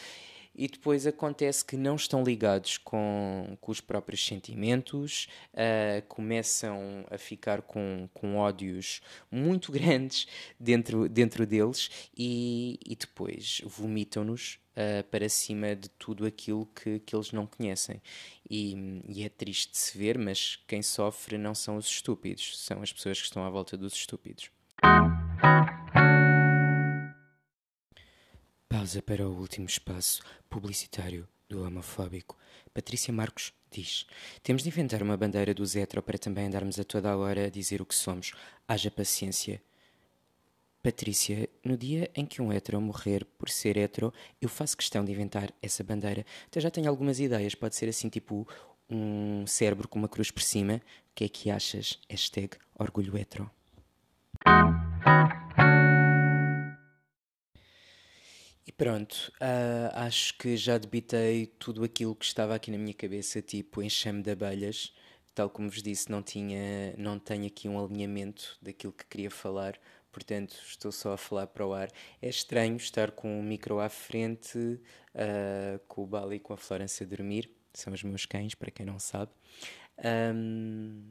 E 0.59 0.67
depois 0.67 1.07
acontece 1.07 1.63
que 1.63 1.77
não 1.77 1.95
estão 1.95 2.21
ligados 2.21 2.77
com, 2.77 3.57
com 3.61 3.71
os 3.71 3.79
próprios 3.79 4.25
sentimentos, 4.25 5.29
uh, 5.53 6.05
começam 6.09 7.05
a 7.09 7.17
ficar 7.17 7.61
com, 7.61 8.09
com 8.13 8.35
ódios 8.35 8.99
muito 9.31 9.71
grandes 9.71 10.27
dentro, 10.59 11.07
dentro 11.07 11.45
deles 11.45 12.09
e, 12.13 12.77
e 12.85 12.93
depois 12.93 13.61
vomitam-nos 13.63 14.59
uh, 14.75 15.01
para 15.05 15.29
cima 15.29 15.77
de 15.77 15.87
tudo 15.91 16.25
aquilo 16.25 16.65
que, 16.65 16.99
que 16.99 17.15
eles 17.15 17.31
não 17.31 17.47
conhecem. 17.47 18.01
E, 18.49 19.01
e, 19.07 19.23
é 19.23 19.29
triste 19.29 19.71
de 19.71 19.77
se 19.77 19.97
ver, 19.97 20.17
mas 20.17 20.57
quem 20.67 20.81
sofre 20.81 21.37
não 21.37 21.55
são 21.55 21.77
os 21.77 21.87
estúpidos, 21.87 22.59
são 22.59 22.81
as 22.81 22.91
pessoas 22.91 23.17
que 23.17 23.27
estão 23.27 23.45
à 23.45 23.49
volta 23.49 23.77
dos 23.77 23.93
estúpidos. 23.93 24.51
Pausa 28.89 29.03
para 29.03 29.29
o 29.29 29.39
último 29.39 29.67
espaço 29.67 30.19
publicitário 30.49 31.27
do 31.47 31.63
homofóbico. 31.63 32.35
Patrícia 32.73 33.13
Marcos 33.13 33.53
diz: 33.69 34.07
Temos 34.41 34.63
de 34.63 34.69
inventar 34.69 35.03
uma 35.03 35.15
bandeira 35.15 35.53
do 35.53 35.63
hetero 35.63 36.01
para 36.01 36.17
também 36.17 36.47
andarmos 36.47 36.79
a 36.79 36.83
toda 36.83 37.11
a 37.11 37.15
hora 37.15 37.45
a 37.45 37.49
dizer 37.51 37.83
o 37.83 37.85
que 37.85 37.93
somos. 37.93 38.31
Haja 38.67 38.89
paciência. 38.89 39.61
Patrícia, 40.81 41.47
no 41.63 41.77
dia 41.77 42.09
em 42.15 42.25
que 42.25 42.41
um 42.41 42.51
hétero 42.51 42.81
morrer 42.81 43.25
por 43.37 43.47
ser 43.47 43.77
hétero, 43.77 44.11
eu 44.41 44.49
faço 44.49 44.75
questão 44.75 45.05
de 45.05 45.11
inventar 45.11 45.53
essa 45.61 45.83
bandeira. 45.83 46.25
Até 46.47 46.59
já 46.59 46.71
tenho 46.71 46.89
algumas 46.89 47.19
ideias, 47.19 47.53
pode 47.53 47.75
ser 47.75 47.89
assim 47.89 48.09
tipo 48.09 48.47
um 48.89 49.45
cérebro 49.45 49.87
com 49.87 49.99
uma 49.99 50.09
cruz 50.09 50.31
por 50.31 50.41
cima. 50.41 50.77
O 51.11 51.13
que 51.13 51.25
é 51.25 51.29
que 51.29 51.51
achas? 51.51 51.99
Hashtag 52.09 52.57
orgulho 52.73 53.15
hétero. 53.15 53.51
Pronto, 58.79 59.31
uh, 59.41 59.91
acho 59.93 60.37
que 60.37 60.55
já 60.55 60.77
debitei 60.77 61.45
tudo 61.45 61.83
aquilo 61.83 62.15
que 62.15 62.23
estava 62.23 62.55
aqui 62.55 62.71
na 62.71 62.77
minha 62.77 62.93
cabeça, 62.93 63.41
tipo 63.41 63.83
enxame 63.83 64.23
de 64.23 64.31
abelhas. 64.31 64.93
Tal 65.35 65.49
como 65.49 65.69
vos 65.69 65.83
disse, 65.83 66.09
não, 66.09 66.23
tinha, 66.23 66.95
não 66.97 67.19
tenho 67.19 67.45
aqui 67.45 67.67
um 67.67 67.77
alinhamento 67.77 68.57
daquilo 68.61 68.93
que 68.93 69.05
queria 69.05 69.29
falar 69.29 69.79
portanto 70.11 70.55
estou 70.65 70.91
só 70.91 71.13
a 71.13 71.17
falar 71.17 71.47
para 71.47 71.65
o 71.65 71.73
ar. 71.73 71.89
É 72.21 72.29
estranho 72.29 72.77
estar 72.77 73.11
com 73.11 73.39
o 73.39 73.43
micro 73.43 73.79
à 73.79 73.89
frente, 73.89 74.57
uh, 74.57 75.79
com 75.87 76.03
o 76.03 76.07
Bali 76.07 76.37
e 76.37 76.39
com 76.39 76.53
a 76.53 76.57
Florence 76.57 77.03
a 77.03 77.07
dormir, 77.07 77.51
são 77.73 77.93
os 77.93 78.03
meus 78.03 78.25
cães, 78.25 78.55
para 78.55 78.71
quem 78.71 78.85
não 78.85 78.99
sabe, 78.99 79.31
um, 80.33 81.03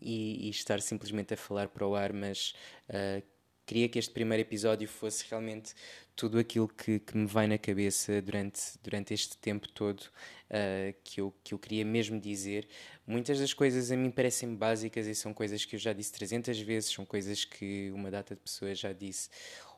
e, 0.00 0.46
e, 0.46 0.50
estar 0.50 0.80
simplesmente 0.80 1.34
a 1.34 1.36
falar 1.36 1.68
para 1.68 1.86
o 1.86 1.94
ar, 1.96 2.12
mas 2.12 2.54
uh, 2.88 3.22
queria 3.66 3.88
que 3.88 3.98
este 3.98 4.12
primeiro 4.12 4.40
episódio 4.42 4.88
fosse 4.88 5.26
realmente 5.28 5.74
tudo 6.18 6.36
aquilo 6.36 6.66
que, 6.66 6.98
que 6.98 7.16
me 7.16 7.26
vai 7.26 7.46
na 7.46 7.56
cabeça 7.56 8.20
durante, 8.20 8.60
durante 8.82 9.14
este 9.14 9.38
tempo 9.38 9.68
todo 9.68 10.00
uh, 10.00 10.92
que, 11.04 11.20
eu, 11.20 11.32
que 11.44 11.54
eu 11.54 11.58
queria 11.60 11.84
mesmo 11.84 12.20
dizer. 12.20 12.66
Muitas 13.06 13.38
das 13.38 13.54
coisas 13.54 13.92
a 13.92 13.96
mim 13.96 14.10
parecem 14.10 14.52
básicas 14.52 15.06
e 15.06 15.14
são 15.14 15.32
coisas 15.32 15.64
que 15.64 15.76
eu 15.76 15.78
já 15.78 15.92
disse 15.92 16.12
300 16.12 16.58
vezes, 16.58 16.90
são 16.90 17.06
coisas 17.06 17.44
que 17.44 17.92
uma 17.94 18.10
data 18.10 18.34
de 18.34 18.40
pessoas 18.40 18.80
já 18.80 18.92
disse 18.92 19.30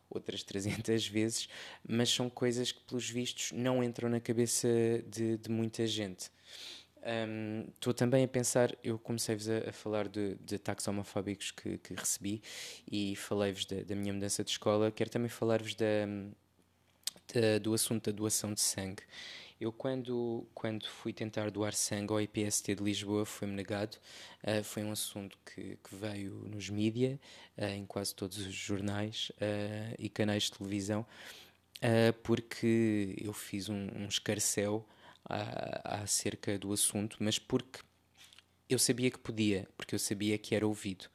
outras 0.08 0.42
300 0.42 1.06
vezes, 1.12 1.46
mas 1.86 2.08
são 2.08 2.30
coisas 2.30 2.72
que, 2.72 2.80
pelos 2.84 3.10
vistos, 3.10 3.52
não 3.52 3.84
entram 3.84 4.08
na 4.08 4.18
cabeça 4.18 4.66
de, 5.06 5.36
de 5.36 5.50
muita 5.50 5.86
gente. 5.86 6.30
Estou 7.74 7.92
um, 7.92 7.96
também 7.96 8.24
a 8.24 8.28
pensar, 8.28 8.76
eu 8.84 8.98
comecei-vos 8.98 9.48
a, 9.48 9.70
a, 9.70 9.72
falar 9.72 10.06
de, 10.06 10.34
de 10.36 10.56
ataques 10.56 10.86
homofóbicos 10.86 11.50
que, 11.50 11.78
que 11.78 11.94
recebi 11.94 12.42
e 12.90 13.16
falei-vos 13.16 13.64
da, 13.64 13.82
da, 13.82 13.94
minha 13.94 14.12
mudança 14.12 14.44
de 14.44 14.50
escola. 14.50 14.90
Quero 14.90 15.08
também 15.08 15.30
falar-vos 15.30 15.74
do 17.62 17.74
assunto 17.74 18.10
da 18.10 18.16
doação 18.16 18.52
de 18.52 18.60
sangue. 18.60 19.02
Eu, 19.60 19.70
quando, 19.70 20.46
quando 20.54 20.86
fui 20.88 21.12
tentar 21.12 21.50
doar 21.50 21.74
sangue 21.74 22.12
ao 22.12 22.20
IPST 22.20 22.74
de 22.76 22.82
Lisboa, 22.82 23.26
foi-me 23.26 23.54
negado. 23.54 23.98
Uh, 24.42 24.64
foi 24.64 24.82
um 24.82 24.90
assunto 24.90 25.36
que, 25.44 25.76
que 25.76 25.94
veio 25.94 26.32
nos 26.48 26.70
mídia, 26.70 27.20
uh, 27.58 27.64
em 27.66 27.84
quase 27.84 28.14
todos 28.14 28.38
os 28.38 28.54
jornais 28.54 29.30
uh, 29.32 29.94
e 29.98 30.08
canais 30.08 30.44
de 30.44 30.52
televisão, 30.52 31.06
porque 32.22 33.16
eu 33.18 33.32
fiz 33.32 33.70
um, 33.70 33.88
um 33.96 34.06
escarcel 34.06 34.86
acerca 35.84 36.58
do 36.58 36.72
assunto, 36.72 37.16
mas 37.20 37.38
porque 37.38 37.80
eu 38.68 38.78
sabia 38.78 39.10
que 39.10 39.18
podia, 39.18 39.68
porque 39.76 39.94
eu 39.94 39.98
sabia 39.98 40.38
que 40.38 40.54
era 40.54 40.66
ouvido. 40.66 41.06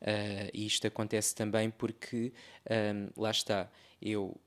Uh, 0.00 0.50
e 0.54 0.66
isto 0.66 0.86
acontece 0.86 1.34
também 1.34 1.70
porque, 1.70 2.32
um, 2.70 3.20
lá 3.20 3.30
está, 3.30 3.70
eu, 4.00 4.38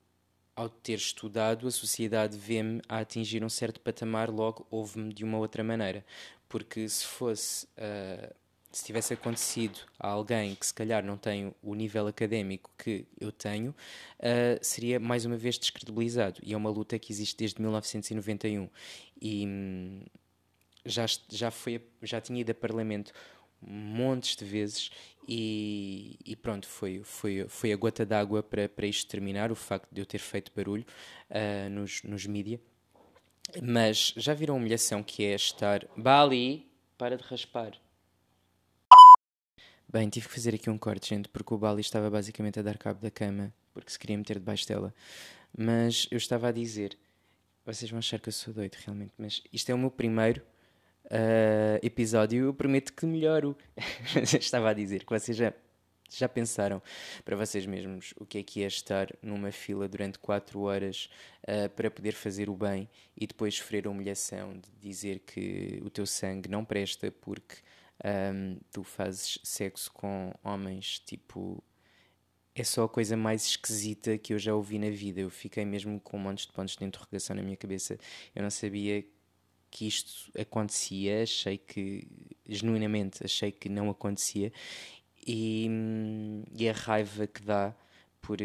ao 0.56 0.68
ter 0.68 0.94
estudado, 0.94 1.66
a 1.66 1.70
sociedade 1.70 2.36
vê-me 2.38 2.80
a 2.88 2.98
atingir 2.98 3.44
um 3.44 3.48
certo 3.48 3.80
patamar, 3.80 4.30
logo 4.30 4.66
ouve-me 4.70 5.12
de 5.12 5.24
uma 5.24 5.38
outra 5.38 5.64
maneira. 5.64 6.04
Porque 6.48 6.88
se 6.88 7.04
fosse. 7.04 7.66
Uh, 7.76 8.41
se 8.72 8.84
tivesse 8.84 9.12
acontecido 9.12 9.78
a 9.98 10.08
alguém 10.08 10.54
que 10.54 10.66
se 10.66 10.72
calhar 10.72 11.04
não 11.04 11.16
tem 11.16 11.54
o 11.62 11.74
nível 11.74 12.06
académico 12.06 12.70
que 12.78 13.06
eu 13.20 13.30
tenho, 13.30 13.70
uh, 13.70 14.58
seria 14.62 14.98
mais 14.98 15.24
uma 15.24 15.36
vez 15.36 15.58
descredibilizado. 15.58 16.40
E 16.42 16.54
é 16.54 16.56
uma 16.56 16.70
luta 16.70 16.98
que 16.98 17.12
existe 17.12 17.36
desde 17.36 17.60
1991. 17.60 18.68
E 19.20 19.46
hum, 19.46 20.00
já, 20.84 21.06
já, 21.28 21.50
foi, 21.50 21.84
já 22.02 22.20
tinha 22.20 22.40
ido 22.40 22.50
a 22.50 22.54
Parlamento 22.54 23.12
montes 23.60 24.34
de 24.34 24.44
vezes 24.44 24.90
e, 25.28 26.18
e, 26.24 26.34
pronto, 26.34 26.66
foi, 26.66 27.02
foi, 27.04 27.46
foi 27.48 27.72
a 27.72 27.76
gota 27.76 28.04
d'água 28.04 28.42
para, 28.42 28.68
para 28.68 28.86
isto 28.86 29.08
terminar, 29.08 29.52
o 29.52 29.54
facto 29.54 29.88
de 29.92 30.00
eu 30.00 30.06
ter 30.06 30.18
feito 30.18 30.50
barulho 30.54 30.84
uh, 31.30 31.70
nos, 31.70 32.02
nos 32.02 32.26
mídia. 32.26 32.60
Mas 33.62 34.14
já 34.16 34.34
viram 34.34 34.54
a 34.54 34.58
humilhação 34.58 35.02
que 35.02 35.24
é 35.24 35.34
estar... 35.34 35.86
Bali, 35.96 36.66
para 36.96 37.16
de 37.16 37.22
raspar. 37.24 37.78
Bem, 39.92 40.08
tive 40.08 40.26
que 40.26 40.32
fazer 40.32 40.54
aqui 40.54 40.70
um 40.70 40.78
corte, 40.78 41.10
gente, 41.10 41.28
porque 41.28 41.52
o 41.52 41.58
Bali 41.58 41.82
estava 41.82 42.08
basicamente 42.08 42.58
a 42.58 42.62
dar 42.62 42.78
cabo 42.78 42.98
da 42.98 43.10
cama, 43.10 43.52
porque 43.74 43.90
se 43.90 43.98
queria 43.98 44.16
meter 44.16 44.38
debaixo 44.38 44.66
dela. 44.66 44.94
Mas 45.54 46.08
eu 46.10 46.16
estava 46.16 46.48
a 46.48 46.50
dizer, 46.50 46.96
vocês 47.62 47.90
vão 47.90 47.98
achar 47.98 48.18
que 48.18 48.30
eu 48.30 48.32
sou 48.32 48.54
doido 48.54 48.74
realmente, 48.76 49.12
mas 49.18 49.42
isto 49.52 49.68
é 49.68 49.74
o 49.74 49.78
meu 49.78 49.90
primeiro 49.90 50.40
uh, 51.08 51.78
episódio, 51.82 52.46
eu 52.46 52.54
prometo 52.54 52.90
que 52.94 53.04
melhoro. 53.04 53.54
estava 54.40 54.70
a 54.70 54.72
dizer 54.72 55.04
que 55.04 55.10
vocês 55.12 55.36
já, 55.36 55.52
já 56.08 56.26
pensaram 56.26 56.80
para 57.22 57.36
vocês 57.36 57.66
mesmos 57.66 58.14
o 58.16 58.24
que 58.24 58.38
é 58.38 58.42
que 58.42 58.64
é 58.64 58.68
estar 58.68 59.08
numa 59.20 59.52
fila 59.52 59.86
durante 59.86 60.18
4 60.20 60.58
horas 60.58 61.10
uh, 61.42 61.68
para 61.68 61.90
poder 61.90 62.12
fazer 62.12 62.48
o 62.48 62.56
bem 62.56 62.88
e 63.14 63.26
depois 63.26 63.56
sofrer 63.56 63.86
a 63.86 63.90
humilhação 63.90 64.54
de 64.54 64.70
dizer 64.80 65.18
que 65.18 65.82
o 65.84 65.90
teu 65.90 66.06
sangue 66.06 66.48
não 66.48 66.64
presta 66.64 67.12
porque 67.12 67.56
um, 68.04 68.58
tu 68.72 68.82
fazes 68.82 69.38
sexo 69.42 69.92
com 69.92 70.34
homens 70.42 70.98
tipo 71.00 71.62
é 72.54 72.64
só 72.64 72.84
a 72.84 72.88
coisa 72.88 73.16
mais 73.16 73.46
esquisita 73.46 74.18
que 74.18 74.34
eu 74.34 74.38
já 74.38 74.54
ouvi 74.54 74.78
na 74.78 74.90
vida. 74.90 75.20
Eu 75.20 75.30
fiquei 75.30 75.64
mesmo 75.64 75.98
com 76.00 76.18
montes 76.18 76.46
de 76.46 76.52
pontos 76.52 76.76
de 76.76 76.84
interrogação 76.84 77.34
na 77.34 77.42
minha 77.42 77.56
cabeça. 77.56 77.98
Eu 78.34 78.42
não 78.42 78.50
sabia 78.50 79.04
que 79.70 79.86
isto 79.86 80.30
acontecia, 80.38 81.22
achei 81.22 81.56
que, 81.56 82.06
genuinamente, 82.46 83.24
achei 83.24 83.50
que 83.50 83.70
não 83.70 83.88
acontecia. 83.88 84.52
E, 85.26 85.66
e 86.54 86.68
a 86.68 86.72
raiva 86.72 87.26
que 87.26 87.42
dá 87.42 87.74
por, 88.20 88.36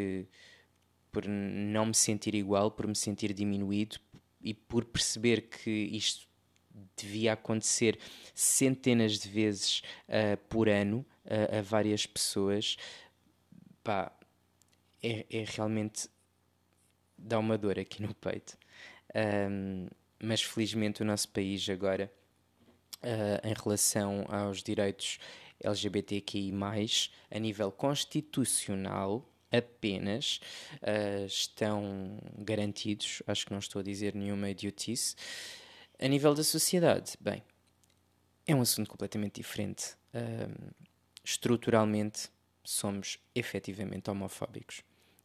por 1.12 1.28
não 1.28 1.88
me 1.88 1.93
sentir 1.93 2.34
igual, 2.34 2.72
por 2.72 2.88
me 2.88 2.96
sentir 2.96 3.34
diminuído 3.34 4.00
e 4.41 4.54
por 4.54 4.86
perceber 4.86 5.50
que 5.50 5.70
isto 5.70 6.27
devia 6.96 7.34
acontecer 7.34 7.98
centenas 8.34 9.20
de 9.20 9.30
vezes 9.30 9.82
uh, 10.08 10.38
por 10.50 10.70
ano 10.70 11.06
uh, 11.26 11.60
a 11.60 11.62
várias 11.62 12.06
pessoas, 12.06 12.78
pá, 13.84 14.12
é, 15.02 15.26
é, 15.30 15.44
realmente 15.48 16.10
dá 17.18 17.40
uma 17.40 17.58
dor 17.58 17.80
aqui 17.80 18.02
no 18.02 18.13
peito. 18.13 18.58
Um, 19.16 19.88
mas 20.22 20.42
felizmente 20.42 21.02
o 21.02 21.06
nosso 21.06 21.30
país 21.30 21.68
agora, 21.70 22.12
uh, 23.04 23.48
em 23.48 23.54
relação 23.54 24.26
aos 24.28 24.62
direitos 24.62 25.20
LGBTQI, 25.63 26.52
a 27.32 27.40
nível 27.40 27.72
constitucional, 27.72 29.28
apenas 29.52 30.40
uh, 30.82 31.26
estão 31.26 32.20
garantidos. 32.38 33.24
Acho 33.26 33.46
que 33.46 33.52
não 33.52 33.60
estou 33.60 33.80
a 33.80 33.84
dizer 33.84 34.13
nenhuma 34.13 34.50
idiotice. 34.50 35.16
A 36.00 36.08
nível 36.08 36.36
da 36.36 36.44
sociedade, 36.44 37.14
bem, 37.20 37.44
é 38.46 38.54
um 38.54 38.62
assunto 38.62 38.90
completamente 38.90 39.42
diferente. 39.42 39.96
Uh, 40.14 40.74
estruturalmente, 41.24 42.30
somos 42.64 43.18
efetivamente 43.34 44.10
homofóbicos 44.10 44.84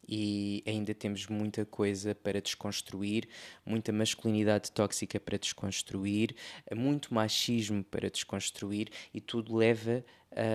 e 0.08 0.62
ainda 0.66 0.94
temos 0.94 1.26
muita 1.26 1.64
coisa 1.66 2.14
para 2.14 2.40
desconstruir, 2.40 3.28
muita 3.66 3.92
masculinidade 3.92 4.72
tóxica 4.72 5.20
para 5.20 5.38
desconstruir, 5.38 6.34
muito 6.74 7.12
machismo 7.12 7.84
para 7.84 8.10
desconstruir 8.10 8.88
e 9.12 9.20
tudo 9.20 9.54
leva 9.54 10.04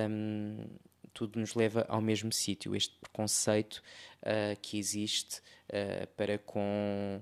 um, 0.09 0.65
tudo 1.13 1.39
nos 1.39 1.55
leva 1.55 1.85
ao 1.89 1.99
mesmo 1.99 2.31
sítio, 2.31 2.75
este 2.75 2.95
preconceito 2.95 3.81
uh, 4.21 4.59
que 4.61 4.77
existe 4.77 5.39
uh, 5.69 6.05
para 6.15 6.37
com 6.37 7.21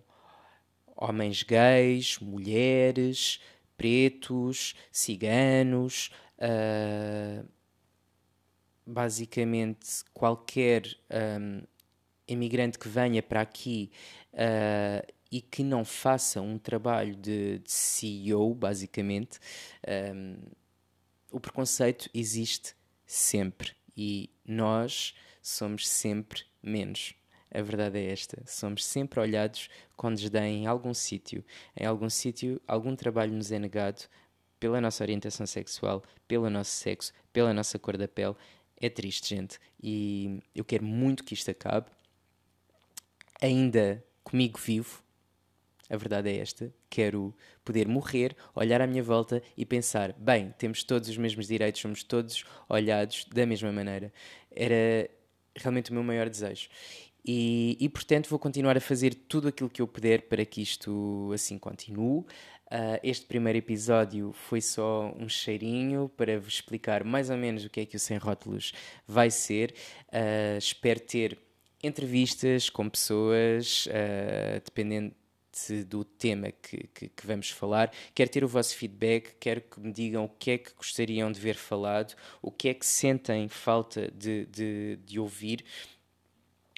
homens 0.95 1.43
gays, 1.43 2.17
mulheres, 2.19 3.39
pretos, 3.77 4.75
ciganos, 4.91 6.11
uh, 6.39 7.45
basicamente 8.85 10.03
qualquer 10.13 10.83
um, 11.39 11.61
imigrante 12.27 12.77
que 12.77 12.87
venha 12.87 13.21
para 13.21 13.41
aqui 13.41 13.91
uh, 14.33 15.13
e 15.31 15.41
que 15.41 15.63
não 15.63 15.83
faça 15.83 16.41
um 16.41 16.57
trabalho 16.57 17.15
de, 17.15 17.59
de 17.59 17.71
CEO, 17.71 18.53
basicamente, 18.53 19.39
um, 20.15 20.37
o 21.31 21.39
preconceito 21.39 22.09
existe 22.13 22.75
sempre 23.05 23.71
e 23.97 24.29
nós 24.45 25.15
somos 25.41 25.87
sempre 25.87 26.43
menos. 26.61 27.13
A 27.57 27.61
verdade 27.61 27.99
é 27.99 28.11
esta: 28.11 28.41
somos 28.45 28.83
sempre 28.83 29.19
olhados 29.19 29.69
com 29.95 30.13
desdém 30.13 30.63
em 30.63 30.67
algum 30.67 30.93
sítio. 30.93 31.43
Em 31.75 31.85
algum 31.85 32.09
sítio, 32.09 32.61
algum 32.67 32.95
trabalho 32.95 33.31
nos 33.33 33.51
é 33.51 33.59
negado 33.59 34.03
pela 34.59 34.81
nossa 34.81 35.03
orientação 35.03 35.45
sexual, 35.45 36.03
pelo 36.27 36.49
nosso 36.49 36.71
sexo, 36.71 37.13
pela 37.31 37.53
nossa 37.53 37.79
cor 37.79 37.97
da 37.97 38.07
pele. 38.07 38.35
É 38.77 38.89
triste, 38.89 39.35
gente. 39.35 39.59
E 39.81 40.41
eu 40.53 40.65
quero 40.65 40.83
muito 40.83 41.23
que 41.23 41.33
isto 41.33 41.49
acabe 41.49 41.87
ainda 43.41 44.03
comigo 44.23 44.59
vivo, 44.59 45.03
a 45.89 45.95
verdade 45.95 46.29
é 46.29 46.37
esta, 46.37 46.73
quero 46.89 47.35
poder 47.63 47.87
morrer, 47.87 48.35
olhar 48.55 48.81
à 48.81 48.87
minha 48.87 49.03
volta 49.03 49.41
e 49.55 49.65
pensar: 49.65 50.13
bem, 50.13 50.53
temos 50.57 50.83
todos 50.83 51.09
os 51.09 51.17
mesmos 51.17 51.47
direitos, 51.47 51.81
somos 51.81 52.03
todos 52.03 52.43
olhados 52.67 53.25
da 53.31 53.45
mesma 53.45 53.71
maneira. 53.71 54.11
Era 54.51 55.09
realmente 55.55 55.91
o 55.91 55.93
meu 55.93 56.03
maior 56.03 56.29
desejo. 56.29 56.69
E, 57.25 57.75
e 57.79 57.89
portanto, 57.89 58.29
vou 58.29 58.37
continuar 58.37 58.77
a 58.77 58.81
fazer 58.81 59.15
tudo 59.15 59.47
aquilo 59.47 59.69
que 59.69 59.81
eu 59.81 59.87
puder 59.87 60.23
para 60.23 60.45
que 60.45 60.61
isto 60.61 61.31
assim 61.33 61.57
continue. 61.57 62.23
Uh, 62.67 62.99
este 63.03 63.25
primeiro 63.25 63.57
episódio 63.57 64.31
foi 64.33 64.59
só 64.59 65.13
um 65.17 65.29
cheirinho 65.29 66.09
para 66.17 66.39
vos 66.39 66.55
explicar 66.55 67.03
mais 67.03 67.29
ou 67.29 67.37
menos 67.37 67.63
o 67.63 67.69
que 67.69 67.81
é 67.81 67.85
que 67.85 67.95
o 67.95 67.99
Sem 67.99 68.17
Rótulos 68.17 68.73
vai 69.07 69.31
ser. 69.31 69.73
Uh, 70.09 70.57
espero 70.57 70.99
ter 70.99 71.37
entrevistas 71.81 72.69
com 72.69 72.89
pessoas, 72.89 73.87
uh, 73.87 74.61
do 75.87 76.03
tema 76.03 76.51
que, 76.51 76.87
que, 76.93 77.07
que, 77.07 77.25
vamos 77.25 77.49
falar. 77.49 77.91
Quero 78.13 78.29
ter 78.29 78.43
o 78.43 78.47
vosso 78.47 78.75
feedback, 78.75 79.35
quero 79.39 79.61
que 79.61 79.79
me 79.79 79.91
digam 79.91 80.25
o 80.25 80.29
que 80.29 80.51
é 80.51 80.57
que 80.57 80.73
gostariam 80.75 81.31
de 81.31 81.39
ver 81.39 81.55
falado, 81.55 82.13
o 82.41 82.51
que 82.51 82.69
é 82.69 82.73
que 82.73 82.85
sentem 82.85 83.47
falta 83.47 84.11
de, 84.11 84.45
de, 84.47 84.99
de 85.05 85.19
ouvir. 85.19 85.63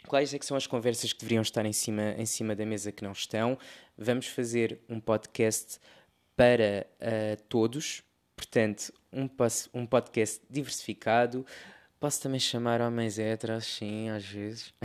Quais 0.07 0.33
é 0.33 0.39
são 0.41 0.57
as 0.57 0.65
conversas 0.65 1.13
que 1.13 1.19
deveriam 1.19 1.41
estar 1.41 1.65
em 1.65 1.73
cima, 1.73 2.15
em 2.17 2.25
cima 2.25 2.55
da 2.55 2.65
mesa 2.65 2.91
que 2.91 3.03
não 3.03 3.11
estão? 3.11 3.57
Vamos 3.97 4.27
fazer 4.27 4.79
um 4.87 4.99
podcast 4.99 5.79
para 6.35 6.87
uh, 7.01 7.43
todos, 7.49 8.03
portanto, 8.35 8.93
um, 9.11 9.27
um 9.73 9.85
podcast 9.85 10.41
diversificado, 10.49 11.45
Posso 11.99 12.21
também 12.21 12.39
chamar 12.39 12.79
homens 12.79 13.17
héteros, 13.17 13.65
sim, 13.65 14.07
às 14.09 14.23
vezes. 14.23 14.71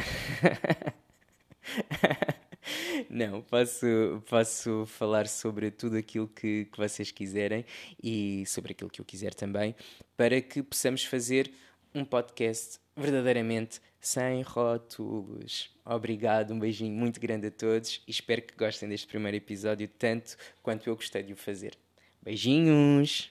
Não, 3.11 3.43
posso, 3.43 3.87
posso 4.27 4.87
falar 4.87 5.29
sobre 5.29 5.71
tudo 5.71 5.99
aquilo 5.99 6.27
que, 6.27 6.65
que 6.67 6.79
vocês 6.79 7.11
quiserem 7.11 7.67
e 8.03 8.45
sobre 8.47 8.73
aquilo 8.73 8.89
que 8.89 9.01
eu 9.01 9.05
quiser 9.05 9.35
também, 9.35 9.75
para 10.17 10.41
que 10.41 10.63
possamos 10.63 11.05
fazer 11.05 11.53
um 11.95 12.03
podcast 12.03 12.79
verdadeiramente 12.97 13.79
sem 14.03 14.43
rótulos. 14.43 15.71
Obrigado, 15.85 16.53
um 16.53 16.59
beijinho 16.59 16.93
muito 16.93 17.21
grande 17.21 17.47
a 17.47 17.51
todos 17.51 18.03
e 18.07 18.11
espero 18.11 18.43
que 18.43 18.55
gostem 18.57 18.89
deste 18.89 19.07
primeiro 19.07 19.37
episódio 19.37 19.89
tanto 19.89 20.37
quanto 20.61 20.89
eu 20.91 20.97
gostei 20.97 21.23
de 21.23 21.33
o 21.33 21.37
fazer. 21.37 21.79
Beijinhos! 22.21 23.31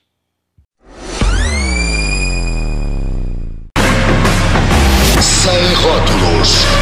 Sem 5.22 5.74
rótulos. 5.74 6.81